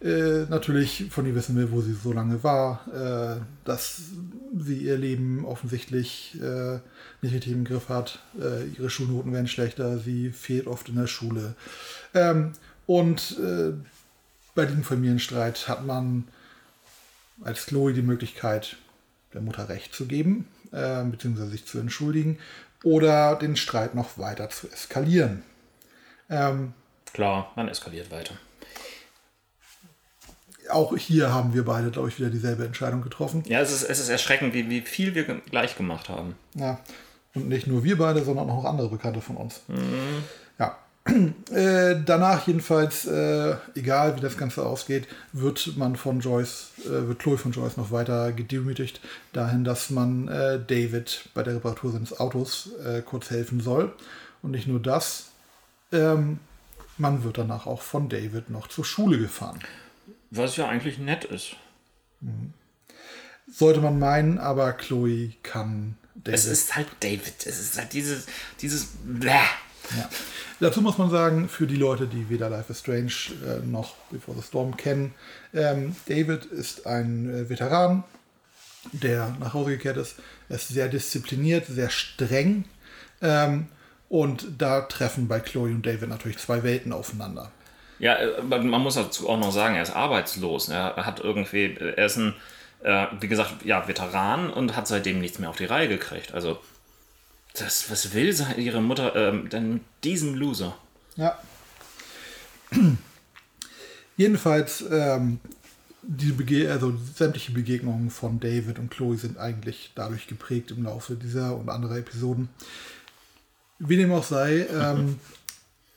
[0.00, 4.00] äh, natürlich von ihr wissen will, wo sie so lange war, äh, dass
[4.56, 6.78] sie ihr Leben offensichtlich äh,
[7.20, 8.20] nicht richtig im Griff hat.
[8.40, 11.56] Äh, ihre Schulnoten werden schlechter, sie fehlt oft in der Schule.
[12.14, 12.52] Ähm,
[12.86, 13.72] und äh,
[14.54, 16.28] bei diesem Familienstreit hat man
[17.42, 18.76] als Chloe die Möglichkeit,
[19.34, 22.38] der Mutter Recht zu geben, beziehungsweise sich zu entschuldigen
[22.82, 25.42] oder den Streit noch weiter zu eskalieren.
[26.30, 26.72] Ähm,
[27.12, 28.34] Klar, man eskaliert weiter
[30.70, 33.42] auch hier haben wir beide, glaube ich, wieder dieselbe Entscheidung getroffen.
[33.46, 36.36] Ja, es ist, es ist erschreckend, wie, wie viel wir gleich gemacht haben.
[36.54, 36.80] Ja,
[37.34, 39.62] und nicht nur wir beide, sondern auch andere Bekannte von uns.
[39.68, 40.24] Mhm.
[41.06, 47.18] Äh, danach jedenfalls, äh, egal wie das Ganze ausgeht, wird man von Joyce, äh, wird
[47.18, 49.00] Chloe von Joyce noch weiter gedemütigt,
[49.34, 53.92] dahin, dass man äh, David bei der Reparatur seines Autos äh, kurz helfen soll.
[54.42, 55.26] Und nicht nur das,
[55.92, 56.38] ähm,
[56.96, 59.58] man wird danach auch von David noch zur Schule gefahren.
[60.30, 61.56] Was ja eigentlich nett ist.
[62.20, 62.54] Mhm.
[63.52, 66.38] Sollte man meinen, aber Chloe kann David.
[66.38, 67.46] Es ist halt David.
[67.46, 68.26] Es ist halt dieses,
[68.60, 69.32] dieses Bläh.
[69.96, 70.08] Ja.
[70.60, 73.12] Dazu muss man sagen, für die Leute, die weder Life is Strange
[73.46, 75.14] äh, noch Before the Storm kennen,
[75.52, 78.04] ähm, David ist ein äh, Veteran,
[78.92, 80.16] der nach Hause gekehrt ist.
[80.48, 82.64] Er ist sehr diszipliniert, sehr streng
[83.22, 83.68] Ähm,
[84.08, 87.50] und da treffen bei Chloe und David natürlich zwei Welten aufeinander.
[87.98, 90.68] Ja, äh, man muss dazu auch noch sagen, er ist arbeitslos.
[90.68, 92.34] Er hat irgendwie, er ist ein,
[92.82, 96.34] äh, wie gesagt, ja, Veteran und hat seitdem nichts mehr auf die Reihe gekriegt.
[96.34, 96.58] Also,
[97.54, 100.76] das, was will ihre Mutter ähm, denn diesen Loser?
[101.16, 101.38] Ja.
[104.16, 105.40] Jedenfalls, ähm,
[106.02, 111.14] die Bege also sämtliche Begegnungen von David und Chloe sind eigentlich dadurch geprägt im Laufe
[111.14, 112.48] dieser und anderer Episoden.
[113.78, 115.20] Wie dem auch sei, ähm,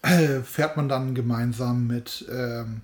[0.44, 2.82] fährt man dann gemeinsam mit ähm,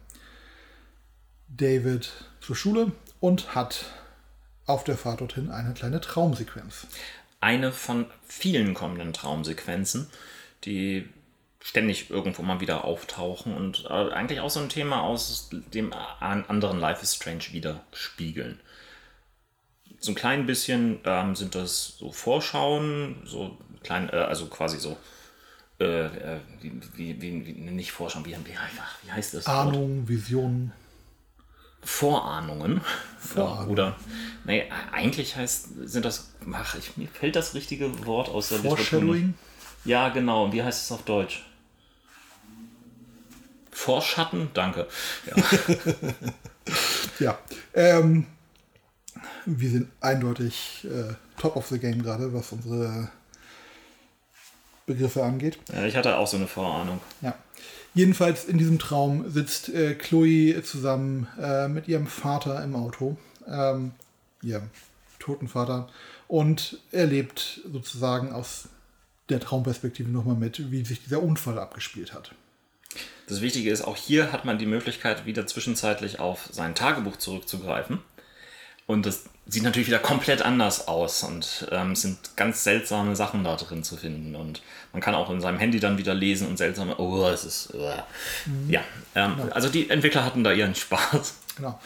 [1.48, 2.12] David
[2.42, 3.86] zur Schule und hat
[4.66, 6.88] auf der Fahrt dorthin eine kleine Traumsequenz.
[7.44, 10.10] Eine von vielen kommenden Traumsequenzen,
[10.64, 11.10] die
[11.60, 16.80] ständig irgendwo mal wieder auftauchen und äh, eigentlich auch so ein Thema aus dem anderen
[16.80, 18.62] Life is Strange widerspiegeln.
[20.00, 24.96] So ein klein bisschen ähm, sind das so Vorschauen, so klein, äh, also quasi so
[25.82, 29.48] äh, äh wie, wie, wie, nicht Vorschauen, wie, wie, heißt das?
[29.48, 30.72] Ahnung, Visionen.
[31.84, 32.82] Vorahnungen.
[33.20, 33.70] Vorahnungen.
[33.70, 33.96] Oder,
[34.46, 39.34] nee, eigentlich heißt, sind das, ach, ich, mir fällt das richtige Wort aus der Foreshadowing?
[39.86, 40.52] Ja, genau.
[40.54, 41.46] Wie heißt es auf Deutsch?
[43.72, 44.50] Vorschatten?
[44.54, 44.88] Danke.
[45.26, 45.44] Ja.
[47.20, 47.40] ja.
[47.74, 48.28] Ähm,
[49.46, 53.10] wir sind eindeutig äh, top of the game gerade, was unsere
[54.86, 55.58] Begriffe angeht.
[55.74, 57.00] Ja, ich hatte auch so eine Vorahnung.
[57.22, 57.36] Ja.
[57.94, 63.18] Jedenfalls in diesem Traum sitzt äh, Chloe zusammen äh, mit ihrem Vater im Auto,
[63.48, 63.92] ähm,
[64.42, 64.70] ihrem
[65.20, 65.90] toten Vater,
[66.28, 68.70] und erlebt sozusagen aus
[69.30, 72.34] der Traumperspektive nochmal mit, wie sich dieser Unfall abgespielt hat.
[73.28, 78.00] Das Wichtige ist, auch hier hat man die Möglichkeit, wieder zwischenzeitlich auf sein Tagebuch zurückzugreifen.
[78.86, 83.56] Und das sieht natürlich wieder komplett anders aus und ähm, sind ganz seltsame Sachen da
[83.56, 84.36] drin zu finden.
[84.36, 84.62] Und
[84.92, 87.92] man kann auch in seinem Handy dann wieder lesen und seltsame, oh, es ist, uh.
[88.46, 88.70] mhm.
[88.70, 88.82] ja.
[89.16, 89.54] Ähm, genau.
[89.54, 91.36] Also die Entwickler hatten da ihren Spaß.
[91.58, 91.80] Genau.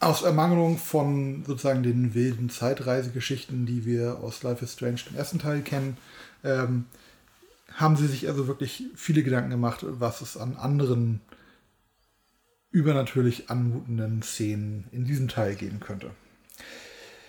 [0.00, 5.40] Aus Ermangelung von sozusagen den wilden Zeitreisegeschichten, die wir aus Life is Strange, dem ersten
[5.40, 5.96] Teil kennen,
[6.44, 6.84] ähm,
[7.74, 11.20] haben sie sich also wirklich viele Gedanken gemacht, was es an anderen
[12.78, 16.12] übernatürlich anmutenden Szenen in diesem Teil geben könnte.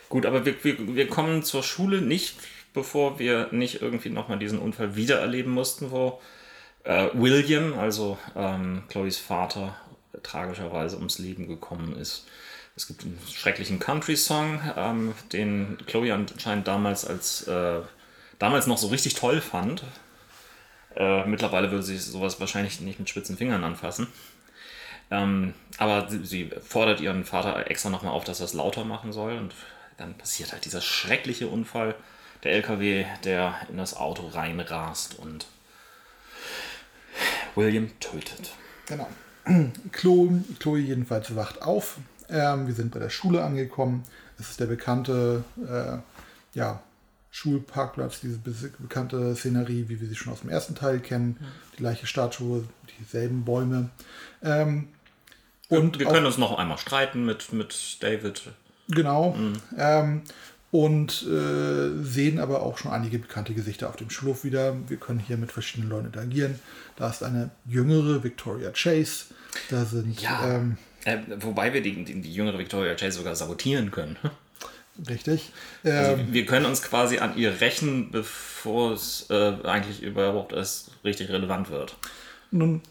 [0.08, 2.38] Gut, aber wir, wir, wir kommen zur Schule nicht,
[2.74, 6.22] bevor wir nicht irgendwie nochmal diesen Unfall wiedererleben mussten, wo
[6.84, 9.76] äh, William, also ähm, Chloes Vater,
[10.22, 12.28] tragischerweise ums Leben gekommen ist.
[12.76, 17.82] Es gibt einen schrecklichen Country-Song, ähm, den Chloe anscheinend damals als äh,
[18.38, 19.84] damals noch so richtig toll fand.
[20.96, 24.08] Äh, mittlerweile würde sie sowas wahrscheinlich nicht mit spitzen Fingern anfassen.
[25.12, 29.12] Ähm, aber sie, sie, fordert ihren Vater extra nochmal auf, dass er es lauter machen
[29.12, 29.38] soll.
[29.38, 29.54] Und
[29.98, 31.96] dann passiert halt dieser schreckliche Unfall.
[32.44, 35.48] Der LKW, der in das Auto reinrast und
[37.56, 38.52] William tötet.
[38.86, 39.08] Genau.
[39.92, 41.98] Chloe, Chloe jedenfalls wacht auf.
[42.30, 44.04] Ähm, wir sind bei der Schule angekommen.
[44.40, 45.98] Es ist der bekannte äh,
[46.58, 46.82] ja,
[47.32, 51.38] Schulparkplatz, diese bekannte Szenerie, wie wir sie schon aus dem ersten Teil kennen.
[51.74, 52.64] Die gleiche Statue,
[53.00, 53.90] dieselben Bäume.
[54.42, 54.88] Ähm,
[55.70, 58.44] und wir können uns noch einmal streiten mit, mit David.
[58.90, 59.32] Genau.
[59.32, 59.54] Mhm.
[59.78, 60.22] Ähm,
[60.72, 64.76] und äh, sehen aber auch schon einige bekannte Gesichter auf dem Schulhof wieder.
[64.88, 66.60] Wir können hier mit verschiedenen Leuten interagieren.
[66.96, 69.26] Da ist eine jüngere Victoria Chase.
[69.70, 70.22] Da sind.
[70.22, 70.58] Ja.
[70.58, 74.18] Ähm, äh, wobei wir die, die, die, jüngere Victoria Chase sogar sabotieren können.
[75.10, 75.52] Richtig.
[75.84, 80.92] Also ähm, wir können uns quasi an ihr rächen, bevor es äh, eigentlich überhaupt erst
[81.06, 81.96] richtig relevant wird.
[82.52, 82.82] Nun,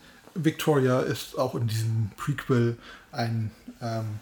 [0.44, 2.76] Victoria ist auch in diesem Prequel
[3.12, 3.50] ein
[3.82, 4.18] ähm,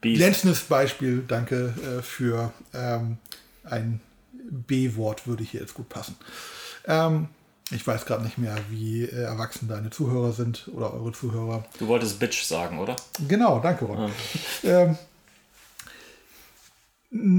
[0.00, 3.18] glänzendes Beispiel, danke äh, für ähm,
[3.64, 4.00] ein
[4.32, 6.16] B-Wort, würde hier jetzt gut passen.
[6.86, 7.28] Ähm,
[7.72, 11.64] ich weiß gerade nicht mehr, wie äh, erwachsen deine Zuhörer sind oder eure Zuhörer.
[11.78, 12.94] Du wolltest Bitch sagen, oder?
[13.26, 14.12] Genau, danke, Ron.
[14.62, 14.82] Ja.
[14.82, 14.98] Ähm,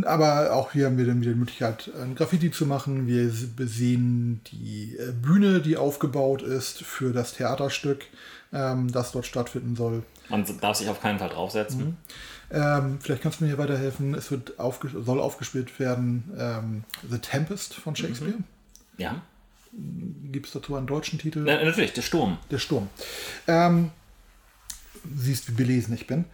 [0.06, 3.08] aber auch hier haben wir dann wieder die Möglichkeit, ein Graffiti zu machen.
[3.08, 8.06] Wir sehen die äh, Bühne, die aufgebaut ist für das Theaterstück,
[8.54, 10.04] ähm, das dort stattfinden soll.
[10.30, 11.80] Man darf sich auf keinen Fall draufsetzen.
[11.80, 11.98] Mhm.
[12.50, 14.14] Ähm, vielleicht kannst du mir hier weiterhelfen.
[14.14, 17.98] Es wird aufge soll aufgespielt werden ähm, The Tempest von mhm.
[17.98, 18.38] Shakespeare.
[18.38, 18.44] Mhm.
[18.98, 19.22] Ja.
[20.32, 21.48] Gibt es dazu einen deutschen Titel?
[21.48, 22.38] Ja, natürlich, der Sturm.
[22.50, 22.90] Der Sturm.
[23.48, 23.92] Ähm,
[25.16, 26.26] siehst, wie belesen ich bin.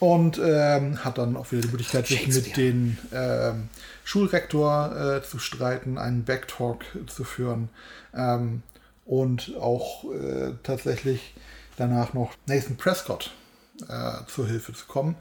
[0.00, 3.68] Und ähm, hat dann auch wieder die Möglichkeit, sich mit dem ähm,
[4.04, 7.68] Schulrektor äh, zu streiten, einen Backtalk zu führen
[8.14, 8.62] ähm,
[9.04, 11.34] und auch äh, tatsächlich
[11.76, 13.32] danach noch Nathan Prescott
[13.88, 15.16] äh, zur Hilfe zu kommen.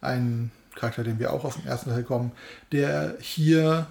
[0.00, 2.32] Ein Charakter, den wir auch aus dem ersten Teil kommen,
[2.72, 3.86] der hier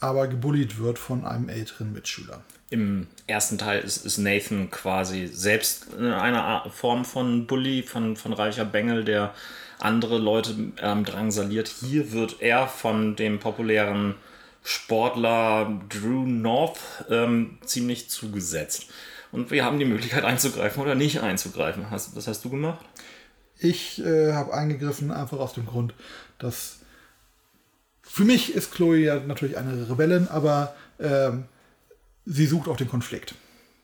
[0.00, 2.42] aber gebullied wird von einem älteren Mitschüler.
[2.74, 8.32] Im ersten Teil ist, ist Nathan quasi selbst eine Art- Form von Bully, von, von
[8.32, 9.32] reicher Bengel, der
[9.78, 11.68] andere Leute ähm, drangsaliert.
[11.68, 14.16] Hier wird er von dem populären
[14.64, 18.86] Sportler Drew North ähm, ziemlich zugesetzt.
[19.30, 21.92] Und wir haben die Möglichkeit einzugreifen oder nicht einzugreifen.
[21.92, 22.84] Hast, was hast du gemacht?
[23.56, 25.94] Ich äh, habe eingegriffen, einfach aus dem Grund,
[26.40, 26.80] dass
[28.02, 31.44] für mich ist Chloe ja natürlich eine Rebellin, aber ähm,
[32.26, 33.34] sie sucht auch den Konflikt.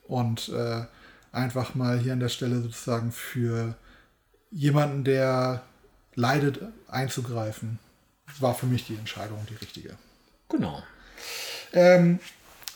[0.07, 0.83] Und äh,
[1.33, 3.77] einfach mal hier an der Stelle sozusagen für
[4.51, 5.63] jemanden, der
[6.15, 7.79] leidet, einzugreifen,
[8.41, 9.97] war für mich die Entscheidung die richtige.
[10.49, 10.83] Genau.
[11.73, 12.19] Ähm,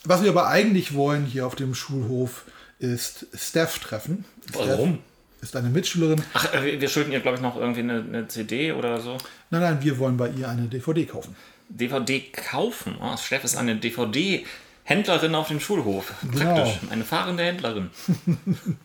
[0.05, 2.45] was wir aber eigentlich wollen hier auf dem Schulhof
[2.79, 4.25] ist Steph treffen.
[4.53, 4.95] Warum?
[5.39, 6.23] Steph ist eine Mitschülerin.
[6.35, 9.19] Ach, äh, wir- schulden ihr, glaube ich, noch irgendwie eine, eine CD oder so.
[9.51, 11.35] Nein, nein, wir wollen bei ihr eine DVD kaufen.
[11.69, 12.97] DVD kaufen.
[13.01, 13.77] Oh, Steff ist eine
[14.85, 16.15] DVD-Händlerin auf dem Schulhof.
[16.33, 16.81] Praktisch.
[16.91, 17.91] Eine fahrende Händlerin.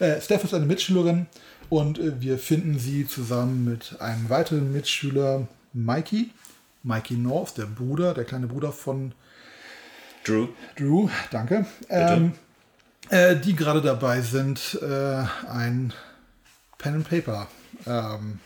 [0.00, 1.26] Äh, Steph ist eine Mitschülerin
[1.68, 6.30] und äh, wir finden sie zusammen mit einem weiteren Mitschüler, Mikey.
[6.82, 9.14] Mikey North, der Bruder, der kleine Bruder von
[10.24, 10.48] Drew.
[10.76, 11.64] Drew, danke.
[11.88, 12.32] Ähm,
[13.08, 15.92] äh, die gerade dabei sind, äh, ein
[16.78, 17.46] Pen and Paper
[17.86, 18.40] ähm,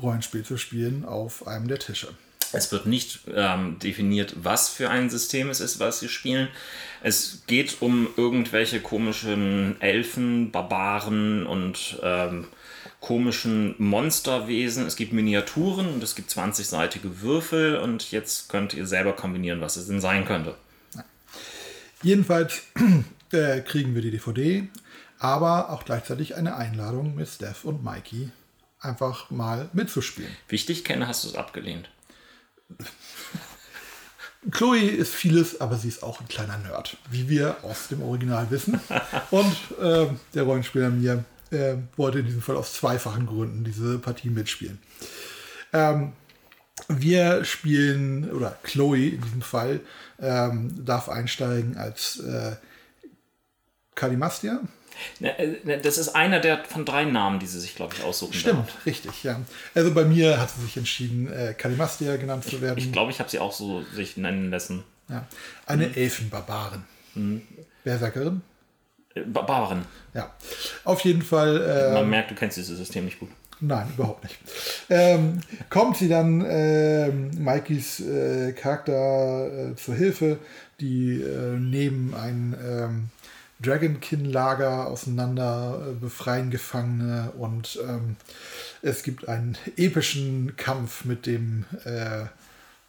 [0.00, 2.08] Rollenspiel zu spielen auf einem der Tische.
[2.56, 6.48] Es wird nicht ähm, definiert, was für ein System es ist, was sie spielen.
[7.02, 12.46] Es geht um irgendwelche komischen Elfen, Barbaren und ähm,
[13.00, 14.86] komischen Monsterwesen.
[14.86, 19.76] Es gibt Miniaturen und es gibt 20-seitige Würfel und jetzt könnt ihr selber kombinieren, was
[19.76, 20.54] es denn sein könnte.
[22.02, 22.62] Jedenfalls
[23.32, 24.66] äh, kriegen wir die DVD,
[25.18, 28.30] aber auch gleichzeitig eine Einladung mit Steph und Mikey
[28.80, 30.34] einfach mal mitzuspielen.
[30.48, 31.90] Wichtig, kenne, hast du es abgelehnt.
[34.50, 38.50] Chloe ist vieles, aber sie ist auch ein kleiner Nerd, wie wir aus dem Original
[38.50, 38.80] wissen.
[39.30, 44.30] Und äh, der Rollenspieler mir äh, wollte in diesem Fall aus zweifachen Gründen diese Partie
[44.30, 44.78] mitspielen.
[45.72, 46.12] Ähm,
[46.88, 49.80] wir spielen, oder Chloe in diesem Fall,
[50.20, 52.56] ähm, darf einsteigen als äh,
[53.94, 54.60] Kalimastia.
[55.20, 58.68] Äh, Das ist einer der von drei Namen, die sie sich, glaube ich, aussuchen Stimmt,
[58.68, 58.86] darf.
[58.86, 59.40] richtig, ja.
[59.74, 62.78] Also bei mir hat sie sich entschieden, äh, Kalimastia genannt zu werden.
[62.78, 64.82] Ich glaube, ich habe sie auch so sich nennen lassen.
[65.08, 65.26] ja.
[65.66, 66.82] Eine Elfenbarbarin.
[67.84, 68.42] Berserkerin?
[69.14, 69.84] Äh, Barbaren.
[70.14, 70.34] Ja.
[70.84, 71.62] Auf jeden Fall.
[71.90, 73.30] Äh, Man merkt, du kennst dieses System nicht gut.
[73.60, 74.36] Nein, überhaupt nicht.
[74.90, 75.40] Ähm,
[75.70, 80.38] kommt sie dann ähm, Mikeys äh, Charakter äh, zur Hilfe,
[80.78, 83.08] die äh, nehmen ein ähm,
[83.60, 88.16] Dragonkin-Lager auseinander, äh, befreien Gefangene und ähm,
[88.82, 92.26] es gibt einen epischen Kampf mit dem äh,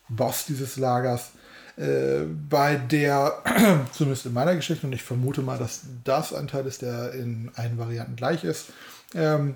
[0.09, 1.32] Boss dieses Lagers,
[1.78, 3.43] äh, bei der,
[3.93, 7.51] zumindest in meiner Geschichte, und ich vermute mal, dass das ein Teil ist, der in
[7.55, 8.68] allen Varianten gleich ist,
[9.13, 9.55] ähm,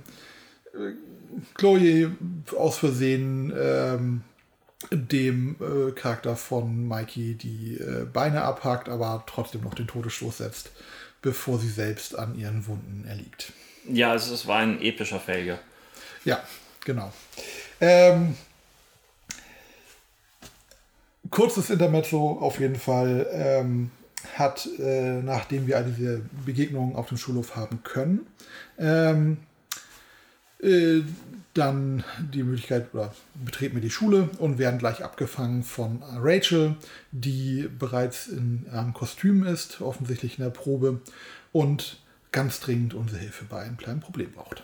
[1.56, 2.12] Chloe
[2.56, 4.22] aus Versehen ähm,
[4.92, 10.72] dem äh, Charakter von Mikey die äh, Beine abhackt, aber trotzdem noch den Todesstoß setzt,
[11.22, 13.54] bevor sie selbst an ihren Wunden erliegt.
[13.88, 15.60] Ja, es, es war ein epischer Failure.
[16.24, 16.44] Ja,
[16.86, 17.12] genau.
[17.80, 18.36] Ähm,
[21.30, 23.92] kurzes Intermezzo auf jeden Fall ähm,
[24.36, 28.28] hat, äh, nachdem wir all diese Begegnungen auf dem Schulhof haben können,
[28.78, 29.38] ähm,
[30.62, 31.02] äh,
[31.54, 36.76] dann die Möglichkeit, oder betreten wir die Schule und werden gleich abgefangen von Rachel,
[37.12, 41.02] die bereits in einem Kostüm ist, offensichtlich in der Probe,
[41.52, 41.98] und
[42.32, 44.64] ganz dringend unsere Hilfe bei einem kleinen Problem braucht.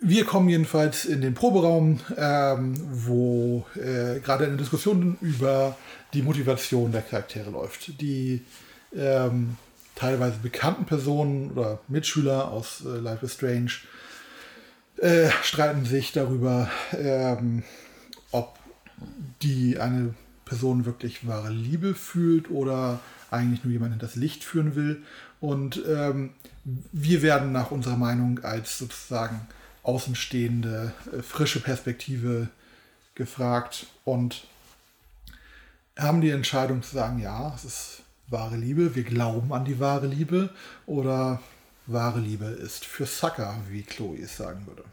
[0.00, 5.76] Wir kommen jedenfalls in den Proberaum, ähm, wo äh, gerade eine Diskussion über
[6.12, 8.00] die Motivation der Charaktere läuft.
[8.00, 8.42] Die
[8.96, 9.56] ähm,
[9.94, 13.70] teilweise bekannten Personen oder Mitschüler aus äh, Life is Strange
[15.02, 17.64] äh, streiten sich darüber, ähm,
[18.30, 18.56] ob
[19.42, 23.00] die eine Person wirklich wahre Liebe fühlt oder
[23.30, 25.02] eigentlich nur jemanden in das Licht führen will.
[25.40, 26.30] Und ähm,
[26.92, 29.40] wir werden nach unserer Meinung als sozusagen
[29.82, 32.48] außenstehende, äh, frische Perspektive
[33.16, 34.46] gefragt und
[35.98, 40.06] haben die Entscheidung zu sagen, ja, es ist wahre Liebe, wir glauben an die wahre
[40.06, 40.50] Liebe
[40.86, 41.40] oder
[41.86, 44.84] wahre Liebe ist für Sucker, wie Chloe es sagen würde.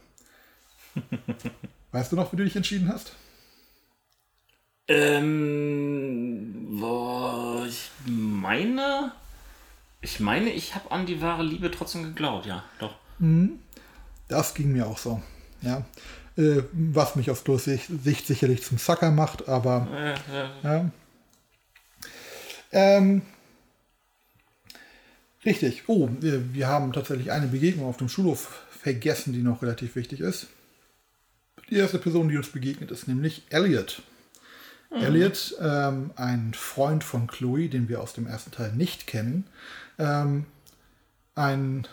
[1.92, 3.14] weißt du noch, wie du dich entschieden hast?
[4.88, 9.12] Ähm, boah, ich meine,
[10.02, 12.96] ich meine, ich habe an die wahre Liebe trotzdem geglaubt, ja, doch.
[14.28, 15.22] Das ging mir auch so.
[15.62, 15.86] Ja.
[16.38, 20.92] Äh, was mich aus Chloes Sicht Sicht sicherlich zum Sucker macht, aber Äh, äh, ja,
[22.72, 23.24] Ähm,
[25.46, 25.84] richtig.
[25.88, 30.22] Oh, wir, wir haben tatsächlich eine Begegnung auf dem Schulhof vergessen, die noch relativ wichtig
[30.22, 30.48] ist.
[31.70, 34.02] Die erste Person, die uns begegnet, ist nämlich Elliot.
[34.90, 34.98] Mhm.
[35.04, 39.46] Elliot, ähm, ein Freund von Chloe, den wir aus dem ersten Teil nicht kennen.
[40.00, 40.46] Ähm,
[41.36, 41.88] ein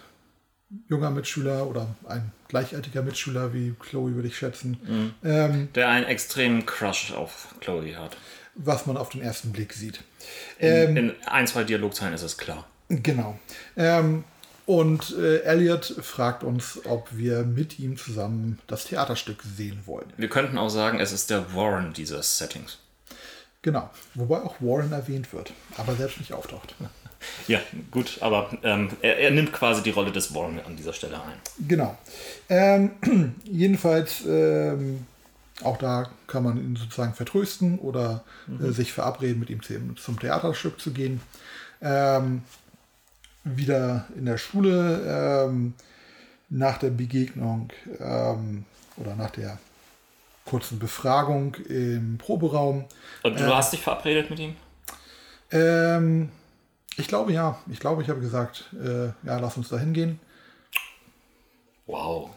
[0.89, 4.79] junger Mitschüler oder ein gleichaltiger Mitschüler wie Chloe, würde ich schätzen.
[4.83, 5.15] Mhm.
[5.23, 8.17] Ähm, Der einen extremen Crush auf Chloe hat.
[8.55, 10.03] Was man auf den ersten Blick sieht.
[10.59, 12.67] In, ähm, in ein, zwei Dialogzeilen ist es klar.
[12.89, 13.39] Genau.
[13.77, 14.25] Ähm,
[14.67, 20.13] und äh, Elliot fragt uns, ob wir mit ihm zusammen das Theaterstück sehen wollen.
[20.17, 22.79] Wir könnten auch sagen, es ist der Warren dieses Settings.
[23.63, 26.75] Genau, wobei auch Warren erwähnt wird, aber selbst nicht auftaucht.
[27.49, 27.59] Ja,
[27.91, 31.39] gut, aber ähm, er, er, nimmt quasi die Rolle des Warren an dieser Stelle ein.
[31.67, 31.99] Genau.
[32.49, 32.93] Ähm,
[33.45, 35.07] jedenfalls, ähm,
[35.65, 38.67] auch da kann man ihn sozusagen vertrösten oder mhm.
[38.67, 41.21] äh, sich verabreden, mit ihm zum, zum Theaterstück zu gehen.
[43.49, 45.75] Wieder in der Schule ähm,
[46.49, 47.71] nach der Begegnung
[48.01, 48.65] ähm,
[48.97, 49.59] oder nach der
[50.45, 52.87] kurzen Befragung im Proberaum.
[53.23, 54.57] Und du äh, hast dich verabredet mit ihm?
[55.53, 56.31] Ähm,
[56.97, 57.59] ich glaube ja.
[57.71, 60.19] Ich glaube, ich habe gesagt, äh, ja, lass uns da hingehen.
[61.87, 62.31] Wow.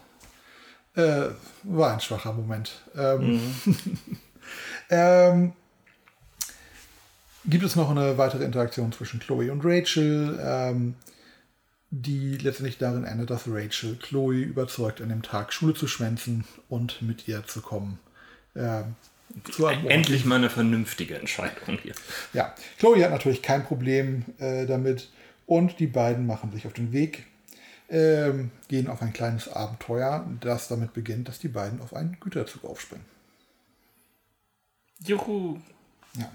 [0.94, 1.30] Äh,
[1.64, 2.82] war ein schwacher Moment.
[2.96, 3.76] Ähm, mhm.
[4.90, 5.52] ähm,
[7.44, 10.94] gibt es noch eine weitere Interaktion zwischen Chloe und Rachel, ähm,
[11.90, 17.02] die letztendlich darin endet, dass Rachel Chloe überzeugt, an dem Tag Schule zu schwänzen und
[17.02, 17.98] mit ihr zu kommen.
[18.54, 18.94] Ähm,
[19.50, 21.94] zu Endlich mal eine vernünftige Entscheidung hier.
[22.32, 25.08] Ja, Chloe hat natürlich kein Problem äh, damit
[25.46, 27.26] und die beiden machen sich auf den Weg,
[27.88, 32.64] ähm, gehen auf ein kleines Abenteuer, das damit beginnt, dass die beiden auf einen Güterzug
[32.64, 33.04] aufspringen.
[35.04, 35.58] Juhu!
[36.18, 36.30] Ja.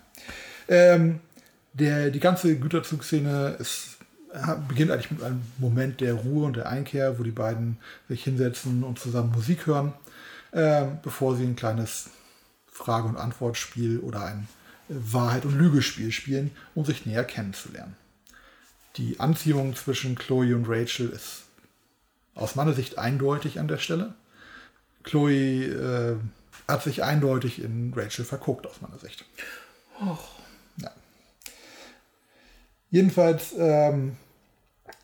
[0.68, 1.20] Ähm,
[1.74, 3.98] der, die ganze Güterzugszene ist,
[4.68, 7.78] beginnt eigentlich mit einem Moment der Ruhe und der Einkehr, wo die beiden
[8.10, 9.94] sich hinsetzen und zusammen Musik hören,
[10.52, 12.10] äh, bevor sie ein kleines
[12.68, 14.48] Frage- und Antwortspiel oder ein
[14.88, 17.96] Wahrheit- und Lügespiel spielen, um sich näher kennenzulernen.
[18.98, 21.44] Die Anziehung zwischen Chloe und Rachel ist
[22.36, 24.14] aus meiner Sicht eindeutig an der Stelle.
[25.04, 26.16] Chloe äh,
[26.68, 29.26] hat sich eindeutig in Rachel verguckt, aus meiner Sicht.
[30.02, 30.35] Och.
[32.96, 34.16] Jedenfalls ähm,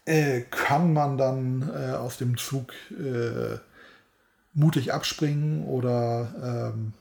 [0.05, 3.57] äh, kann man dann äh, aus dem Zug äh,
[4.53, 6.93] mutig abspringen oder ähm,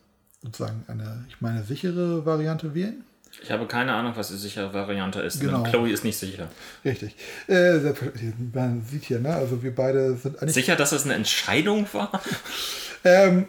[0.43, 3.05] sozusagen eine, ich meine, sichere Variante wählen.
[3.41, 5.41] Ich habe keine Ahnung, was die sichere Variante ist.
[5.41, 5.62] Genau.
[5.62, 6.49] Chloe ist nicht sicher.
[6.84, 7.14] Richtig.
[7.47, 7.78] Äh,
[8.53, 9.32] man sieht hier, ne?
[9.32, 10.55] Also wir beide sind eigentlich.
[10.55, 12.20] Sicher, dass es eine Entscheidung war?
[13.05, 13.47] ähm,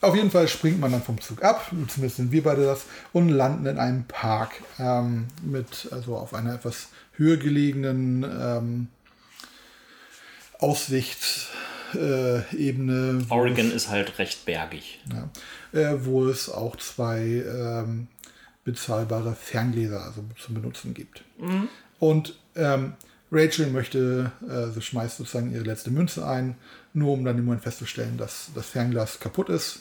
[0.00, 3.30] auf jeden Fall springt man dann vom Zug ab, zumindest sind wir beide das, und
[3.30, 8.88] landen in einem Park ähm, mit, also auf einer etwas höher gelegenen ähm,
[10.60, 13.26] Aussichtsebene.
[13.28, 15.00] Äh, Oregon ist halt recht bergig.
[15.12, 18.06] Ja, äh, wo es auch zwei ähm,
[18.64, 21.24] bezahlbare Ferngläser also zum Benutzen gibt.
[21.38, 21.68] Mhm.
[21.98, 22.92] Und ähm,
[23.32, 26.54] Rachel möchte, äh, sie schmeißt sozusagen ihre letzte Münze ein,
[26.94, 29.80] nur um dann im Moment festzustellen, dass das Fernglas kaputt ist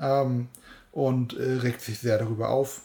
[0.00, 0.48] ähm,
[0.92, 2.82] und äh, regt sich sehr darüber auf.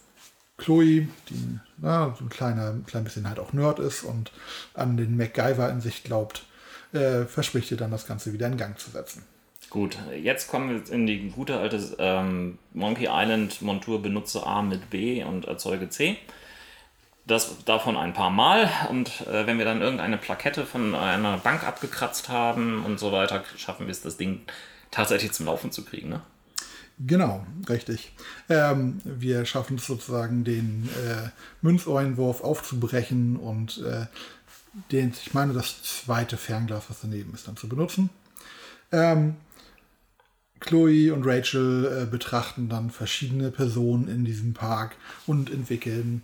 [0.57, 4.31] Chloe, die na, so ein kleiner, klein bisschen halt auch Nerd ist und
[4.73, 6.45] an den MacGyver in sich glaubt,
[6.93, 9.23] äh, verspricht ihr dann das Ganze wieder in Gang zu setzen.
[9.69, 14.91] Gut, jetzt kommen wir in die gute alte ähm, Monkey Island Montur benutze A mit
[14.91, 16.17] B und erzeuge C.
[17.25, 21.63] Das davon ein paar Mal und äh, wenn wir dann irgendeine Plakette von einer Bank
[21.63, 24.41] abgekratzt haben und so weiter, schaffen wir es, das Ding
[24.91, 26.09] tatsächlich zum Laufen zu kriegen.
[26.09, 26.21] Ne?
[26.99, 28.13] Genau, richtig.
[28.49, 31.29] Ähm, wir schaffen es sozusagen, den äh,
[31.61, 34.05] Münzeulenwurf aufzubrechen und äh,
[34.91, 38.09] den, ich meine, das zweite Fernglas, was daneben ist, dann zu benutzen.
[38.91, 39.35] Ähm,
[40.59, 44.95] Chloe und Rachel äh, betrachten dann verschiedene Personen in diesem Park
[45.27, 46.23] und entwickeln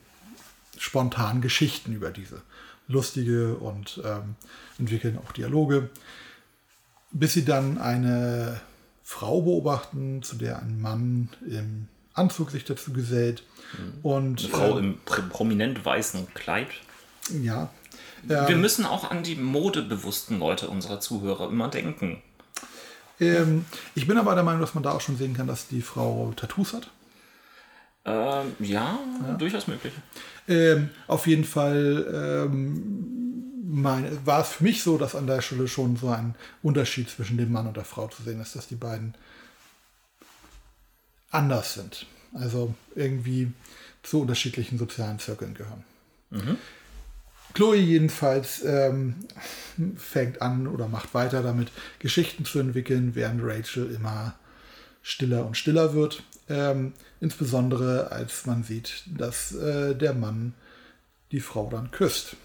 [0.78, 2.42] spontan Geschichten über diese.
[2.88, 4.36] Lustige und ähm,
[4.80, 5.90] entwickeln auch Dialoge,
[7.12, 8.62] bis sie dann eine
[9.10, 13.42] Frau beobachten, zu der ein Mann im Anzug sich dazu gesellt.
[13.74, 13.94] Mhm.
[14.04, 15.00] Und, Eine Frau äh, im
[15.30, 16.68] prominent weißen Kleid.
[17.42, 17.72] Ja.
[18.22, 22.22] Wir ähm, müssen auch an die modebewussten Leute unserer Zuhörer immer denken.
[23.20, 25.82] Ähm, ich bin aber der Meinung, dass man da auch schon sehen kann, dass die
[25.82, 26.92] Frau Tattoos hat.
[28.06, 29.94] Ähm, ja, ja, durchaus möglich.
[30.48, 32.48] Ähm, auf jeden Fall
[33.70, 37.10] ähm, mein, war es für mich so, dass an der Stelle schon so ein Unterschied
[37.10, 39.16] zwischen dem Mann und der Frau zu sehen ist, dass die beiden
[41.32, 42.06] anders sind.
[42.34, 43.52] Also irgendwie
[44.04, 45.84] zu unterschiedlichen sozialen Zirkeln gehören.
[47.54, 49.16] Chloe jedenfalls ähm,
[49.98, 54.36] fängt an oder macht weiter damit, Geschichten zu entwickeln, während Rachel immer
[55.02, 56.24] stiller und stiller wird.
[56.48, 60.54] Ähm, insbesondere als man sieht, dass äh, der Mann
[61.32, 62.36] die Frau dann küsst.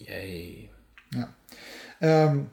[0.00, 0.68] Yay.
[1.14, 1.28] Ja.
[2.00, 2.48] Ähm,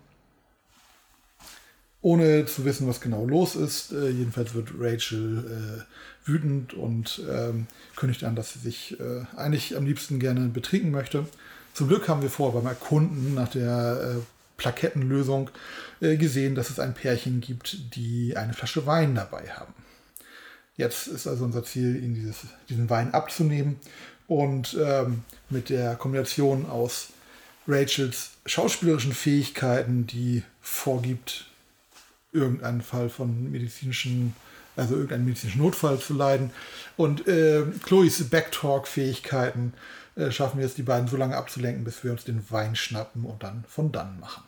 [2.02, 3.91] ohne zu wissen, was genau los ist.
[3.91, 9.76] Äh, jedenfalls wird Rachel äh, wütend und ähm, kündigt an, dass sie sich äh, eigentlich
[9.78, 11.26] am liebsten gerne betrinken möchte.
[11.74, 14.22] Zum Glück haben wir vorher beim Erkunden nach der äh,
[14.58, 15.50] Plakettenlösung
[16.02, 19.74] äh, gesehen, dass es ein Pärchen gibt, die eine Flasche Wein dabei haben.
[20.76, 23.80] Jetzt ist also unser Ziel, ihnen dieses, diesen Wein abzunehmen
[24.28, 27.10] und ähm, mit der Kombination aus
[27.68, 31.45] Rachels schauspielerischen Fähigkeiten, die vorgibt,
[32.32, 34.36] irgendeinen Fall von medizinischen,
[34.76, 36.51] also irgendeinen medizinischen Notfall zu leiden.
[36.97, 39.74] Und äh, Chloes Backtalk-Fähigkeiten
[40.16, 43.26] äh, schaffen wir es, die beiden so lange abzulenken, bis wir uns den Wein schnappen
[43.26, 44.43] und dann von dann machen.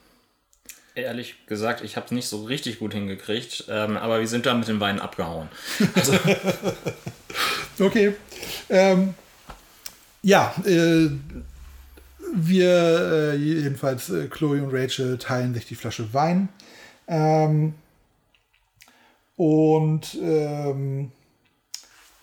[0.95, 4.53] Ehrlich gesagt, ich habe es nicht so richtig gut hingekriegt, ähm, aber wir sind da
[4.53, 5.49] mit dem Wein abgehauen.
[5.93, 6.13] Also,
[7.80, 8.16] Okay.
[8.70, 9.13] Ähm,
[10.22, 11.09] ja, äh,
[12.36, 16.50] wir äh, jedenfalls, äh, Chloe und Rachel teilen sich die Flasche Wein.
[17.08, 17.74] Ähm,
[19.38, 21.12] und ähm,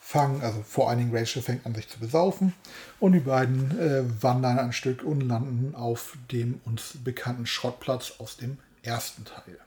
[0.01, 2.53] fangen, also vor allen Dingen Rachel fängt an sich zu besaufen
[3.01, 8.37] und die beiden äh, wandern ein Stück und landen auf dem uns bekannten Schrottplatz aus
[8.37, 9.59] dem ersten Teil.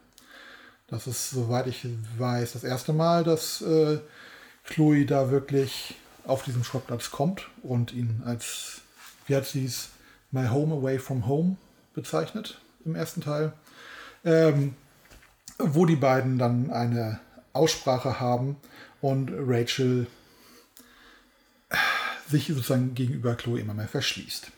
[0.87, 1.87] Das ist, soweit ich
[2.17, 3.99] weiß, das erste Mal, dass äh,
[4.65, 8.81] Chloe da wirklich auf diesem Schrottplatz kommt und ihn als,
[9.25, 9.89] wie hat sie es,
[10.35, 11.55] My Home Away from Home
[11.93, 13.53] bezeichnet im ersten Teil.
[14.23, 14.75] Ähm,
[15.57, 17.19] wo die beiden dann eine
[17.53, 18.57] Aussprache haben
[19.01, 20.07] und Rachel
[22.29, 24.51] sich sozusagen gegenüber Chloe immer mehr verschließt.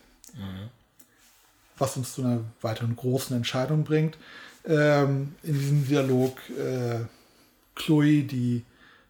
[1.77, 4.17] Was uns zu einer weiteren großen Entscheidung bringt.
[4.65, 7.05] Ähm, in diesem Dialog äh,
[7.75, 8.65] Chloe, die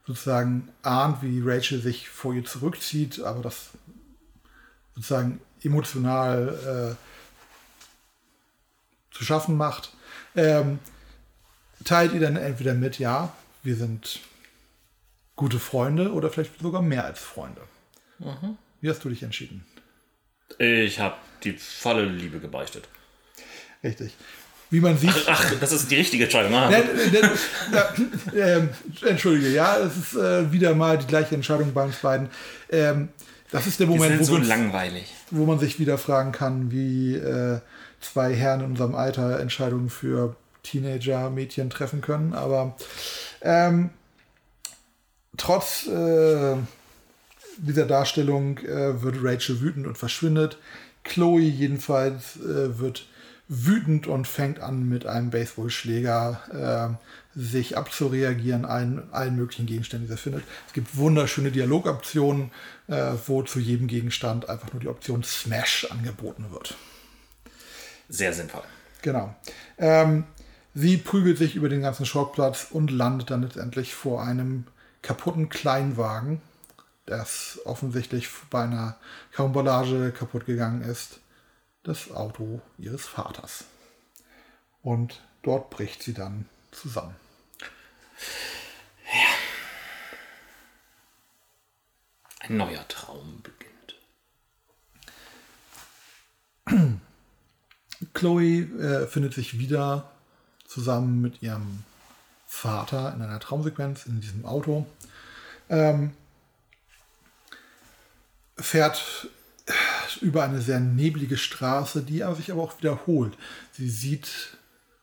[0.06, 3.70] sozusagen ahnt, wie Rachel sich vor ihr zurückzieht, aber das
[4.96, 9.94] sozusagen emotional äh, zu schaffen macht,
[10.36, 10.80] ähm,
[11.84, 14.20] teilt ihr dann entweder mit, ja, wir sind
[15.36, 17.62] gute Freunde oder vielleicht sogar mehr als Freunde.
[18.82, 19.66] Wie hast du dich entschieden?
[20.60, 22.88] ich habe die volle Liebe gebeichtet.
[23.84, 24.14] Richtig.
[24.70, 25.14] Wie man sieht.
[25.28, 26.54] Ach, das ist die richtige Entscheidung.
[26.54, 26.70] Ah.
[26.70, 27.32] Nein, nein,
[28.34, 28.70] ja, ähm,
[29.06, 32.30] Entschuldige, ja, es ist äh, wieder mal die gleiche Entscheidung bei uns beiden.
[32.70, 33.10] Ähm,
[33.52, 35.14] das ist der Moment, wo, so wir- langweilig.
[35.32, 37.60] wo man sich wieder fragen kann, wie äh,
[38.02, 42.34] zwei Herren in unserem Alter Entscheidungen für Teenager-Mädchen treffen können.
[42.34, 42.76] Aber
[43.42, 43.90] ähm,
[45.38, 46.56] trotz äh,
[47.58, 50.58] dieser Darstellung äh, wird Rachel wütend und verschwindet.
[51.04, 53.08] Chloe jedenfalls äh, wird
[53.48, 60.16] wütend und fängt an, mit einem Baseballschläger äh, sich abzureagieren, allen, allen möglichen Gegenständen, die
[60.16, 60.44] sie findet.
[60.66, 62.52] Es gibt wunderschöne Dialogoptionen,
[62.88, 66.76] äh, wo zu jedem Gegenstand einfach nur die Option Smash angeboten wird.
[68.10, 68.64] Sehr sinnvoll.
[69.04, 69.36] Genau.
[69.78, 70.24] Ähm,
[70.74, 74.66] sie prügelt sich über den ganzen Schrottplatz und landet dann letztendlich vor einem
[75.04, 76.42] kaputten Kleinwagen,
[77.06, 78.98] das offensichtlich bei einer
[79.32, 81.20] Karambolage kaputt gegangen ist.
[81.84, 83.66] Das Auto ihres Vaters.
[84.82, 87.16] Und dort bricht sie dann zusammen.
[92.40, 93.68] Ein neuer Traum beginnt.
[98.14, 100.12] Chloe äh, findet sich wieder
[100.68, 101.84] zusammen mit ihrem
[102.46, 104.86] Vater in einer Traumsequenz in diesem Auto.
[105.70, 106.14] Ähm,
[108.58, 109.30] fährt
[110.22, 113.38] über eine sehr neblige Straße, die aber sich aber auch wiederholt.
[113.74, 114.57] Sie sieht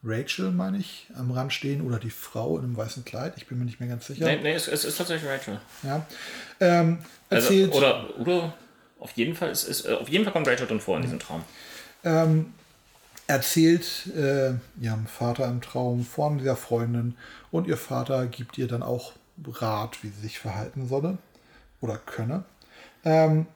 [0.04, 3.34] Rachel, meine ich, am Rand stehen oder die Frau in einem weißen Kleid.
[3.36, 4.26] Ich bin mir nicht mehr ganz sicher.
[4.26, 5.60] Nee, nee, es, es ist tatsächlich Rachel.
[5.82, 6.06] Ja.
[6.60, 6.98] Ähm,
[7.30, 8.54] Also, erzählt, oder, oder
[9.00, 11.18] auf jeden Fall, es ist, äh, auf jeden Fall kommt Rachel drin vor in diesem
[11.18, 11.42] Traum.
[12.04, 12.52] ähm,
[13.26, 17.16] erzählt äh, ihrem Vater im Traum von dieser Freundin
[17.50, 19.12] und ihr Vater gibt ihr dann auch
[19.46, 21.16] Rat, wie sie sich verhalten solle
[21.80, 22.44] oder könne.
[23.04, 23.46] Ähm,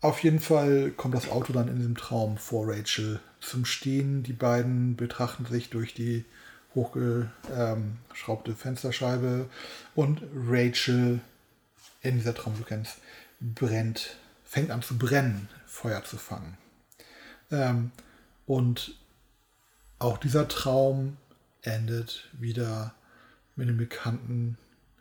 [0.00, 4.22] auf jeden Fall kommt das Auto dann in diesem Traum vor Rachel zum Stehen.
[4.22, 6.24] Die beiden betrachten sich durch die
[6.74, 9.48] hochgeschraubte Fensterscheibe
[9.94, 11.20] und Rachel
[12.02, 12.96] in dieser Traumsequenz
[13.40, 16.56] brennt, fängt an zu brennen, Feuer zu fangen.
[17.50, 17.90] Ähm,
[18.46, 18.94] und
[19.98, 21.16] auch dieser Traum
[21.62, 22.94] endet wieder
[23.56, 24.56] mit dem bekannten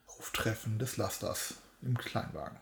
[0.08, 2.58] Auftreffen des Lasters im Kleinwagen.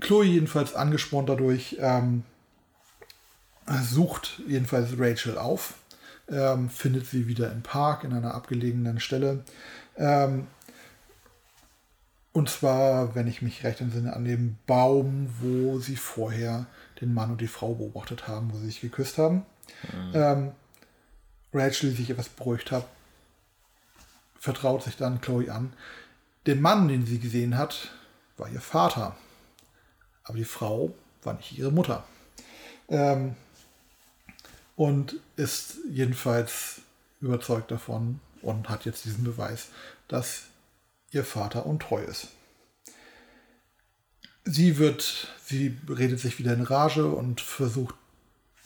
[0.00, 2.24] Chloe jedenfalls angespornt dadurch, ähm,
[3.82, 5.74] sucht jedenfalls Rachel auf,
[6.28, 9.44] ähm, findet sie wieder im Park in einer abgelegenen Stelle.
[9.96, 10.46] Ähm,
[12.32, 16.66] und zwar, wenn ich mich recht entsinne, an dem Baum, wo sie vorher
[17.00, 19.44] den Mann und die Frau beobachtet haben, wo sie sich geküsst haben.
[19.92, 20.12] Mhm.
[20.14, 20.52] Ähm,
[21.52, 22.86] Rachel, die sich etwas beruhigt hat,
[24.38, 25.72] vertraut sich dann Chloe an.
[26.46, 27.90] Den Mann, den sie gesehen hat,
[28.36, 29.16] war ihr Vater.
[30.28, 32.04] Aber die Frau war nicht ihre Mutter.
[32.88, 33.34] Ähm,
[34.76, 36.82] und ist jedenfalls
[37.20, 39.68] überzeugt davon und hat jetzt diesen Beweis,
[40.06, 40.44] dass
[41.10, 42.28] ihr Vater untreu ist.
[44.44, 47.96] Sie wird, sie redet sich wieder in Rage und versucht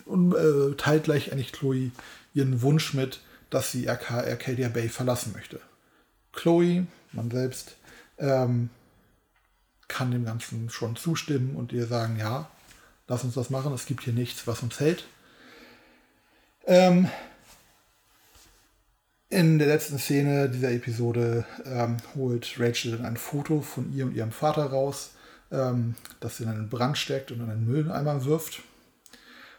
[0.04, 1.92] und äh, teilt gleich eigentlich Chloe
[2.34, 5.60] ihren Wunsch mit, dass sie Arcadia Bay verlassen möchte.
[6.32, 7.76] Chloe, man selbst,
[8.18, 8.70] ähm,
[9.92, 12.50] kann dem Ganzen schon zustimmen und ihr sagen, ja,
[13.08, 15.04] lass uns das machen, es gibt hier nichts, was uns hält.
[16.66, 17.08] Ähm,
[19.28, 24.14] in der letzten Szene dieser Episode ähm, holt Rachel dann ein Foto von ihr und
[24.14, 25.12] ihrem Vater raus,
[25.50, 28.62] ähm, das in einen Brand steckt und in einen Mülleimer wirft.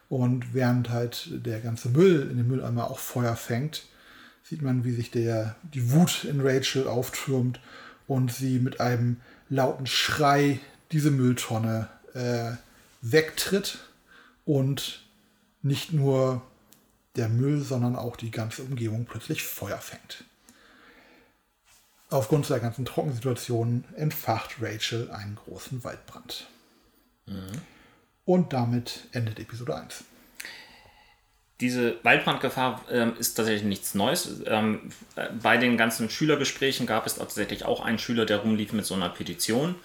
[0.09, 3.85] Und während halt der ganze Müll in dem Mülleimer auch Feuer fängt,
[4.43, 7.59] sieht man, wie sich der, die Wut in Rachel auftürmt
[8.07, 9.21] und sie mit einem
[9.53, 10.59] lauten Schrei
[10.91, 12.51] diese Mülltonne äh,
[13.01, 13.79] wegtritt
[14.45, 15.03] und
[15.61, 16.41] nicht nur
[17.15, 20.23] der Müll, sondern auch die ganze Umgebung plötzlich Feuer fängt.
[22.09, 26.47] Aufgrund der ganzen Trockensituation entfacht Rachel einen großen Waldbrand.
[27.25, 27.61] Mhm.
[28.25, 30.03] Und damit endet Episode 1
[31.63, 34.41] diese Waldbrandgefahr ähm, ist tatsächlich nichts Neues.
[34.45, 34.91] Ähm,
[35.41, 39.07] bei den ganzen Schülergesprächen gab es tatsächlich auch einen Schüler, der rumlief mit so einer
[39.07, 39.75] Petition,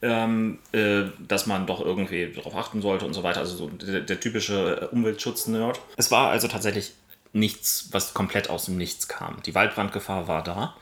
[0.00, 3.40] ähm, äh, dass man doch irgendwie darauf achten sollte und so weiter.
[3.40, 5.78] Also so der, der typische Umweltschutz-Nerd.
[5.98, 6.94] Es war also tatsächlich
[7.34, 9.42] nichts, was komplett aus dem Nichts kam.
[9.44, 10.74] Die Waldbrandgefahr war da.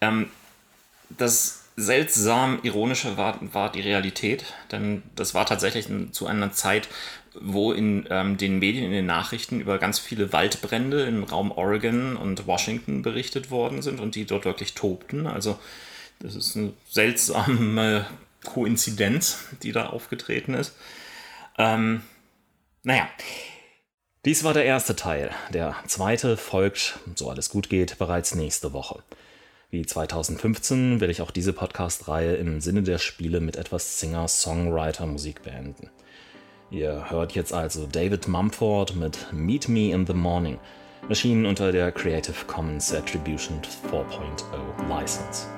[0.00, 0.30] Ähm,
[1.08, 6.88] das seltsam ironische war, war die Realität, denn das war tatsächlich zu einer Zeit,
[7.40, 12.16] wo in ähm, den Medien, in den Nachrichten über ganz viele Waldbrände im Raum Oregon
[12.16, 15.26] und Washington berichtet worden sind und die dort wirklich tobten.
[15.26, 15.58] Also
[16.18, 18.06] das ist eine seltsame
[18.44, 20.74] Koinzidenz, die da aufgetreten ist.
[21.58, 22.02] Ähm,
[22.82, 23.08] naja.
[24.24, 25.30] Dies war der erste Teil.
[25.52, 29.02] Der zweite folgt, so alles gut geht, bereits nächste Woche.
[29.70, 35.90] Wie 2015 will ich auch diese Podcast-Reihe im Sinne der Spiele mit etwas Singer-Songwriter-Musik beenden.
[36.72, 40.58] Ihr hört jetzt also David Mumford mit Meet Me in the Morning,
[41.06, 43.60] erschienen unter der Creative Commons Attribution
[43.92, 45.48] 4.0 License.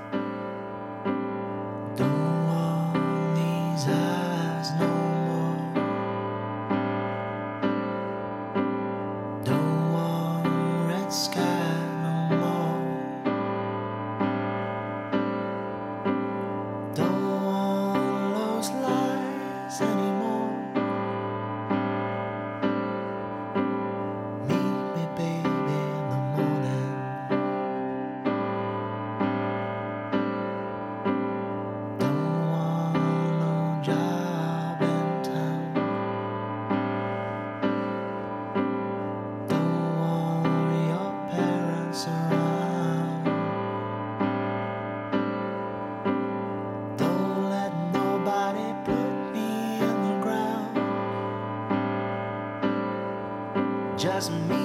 [54.30, 54.63] me.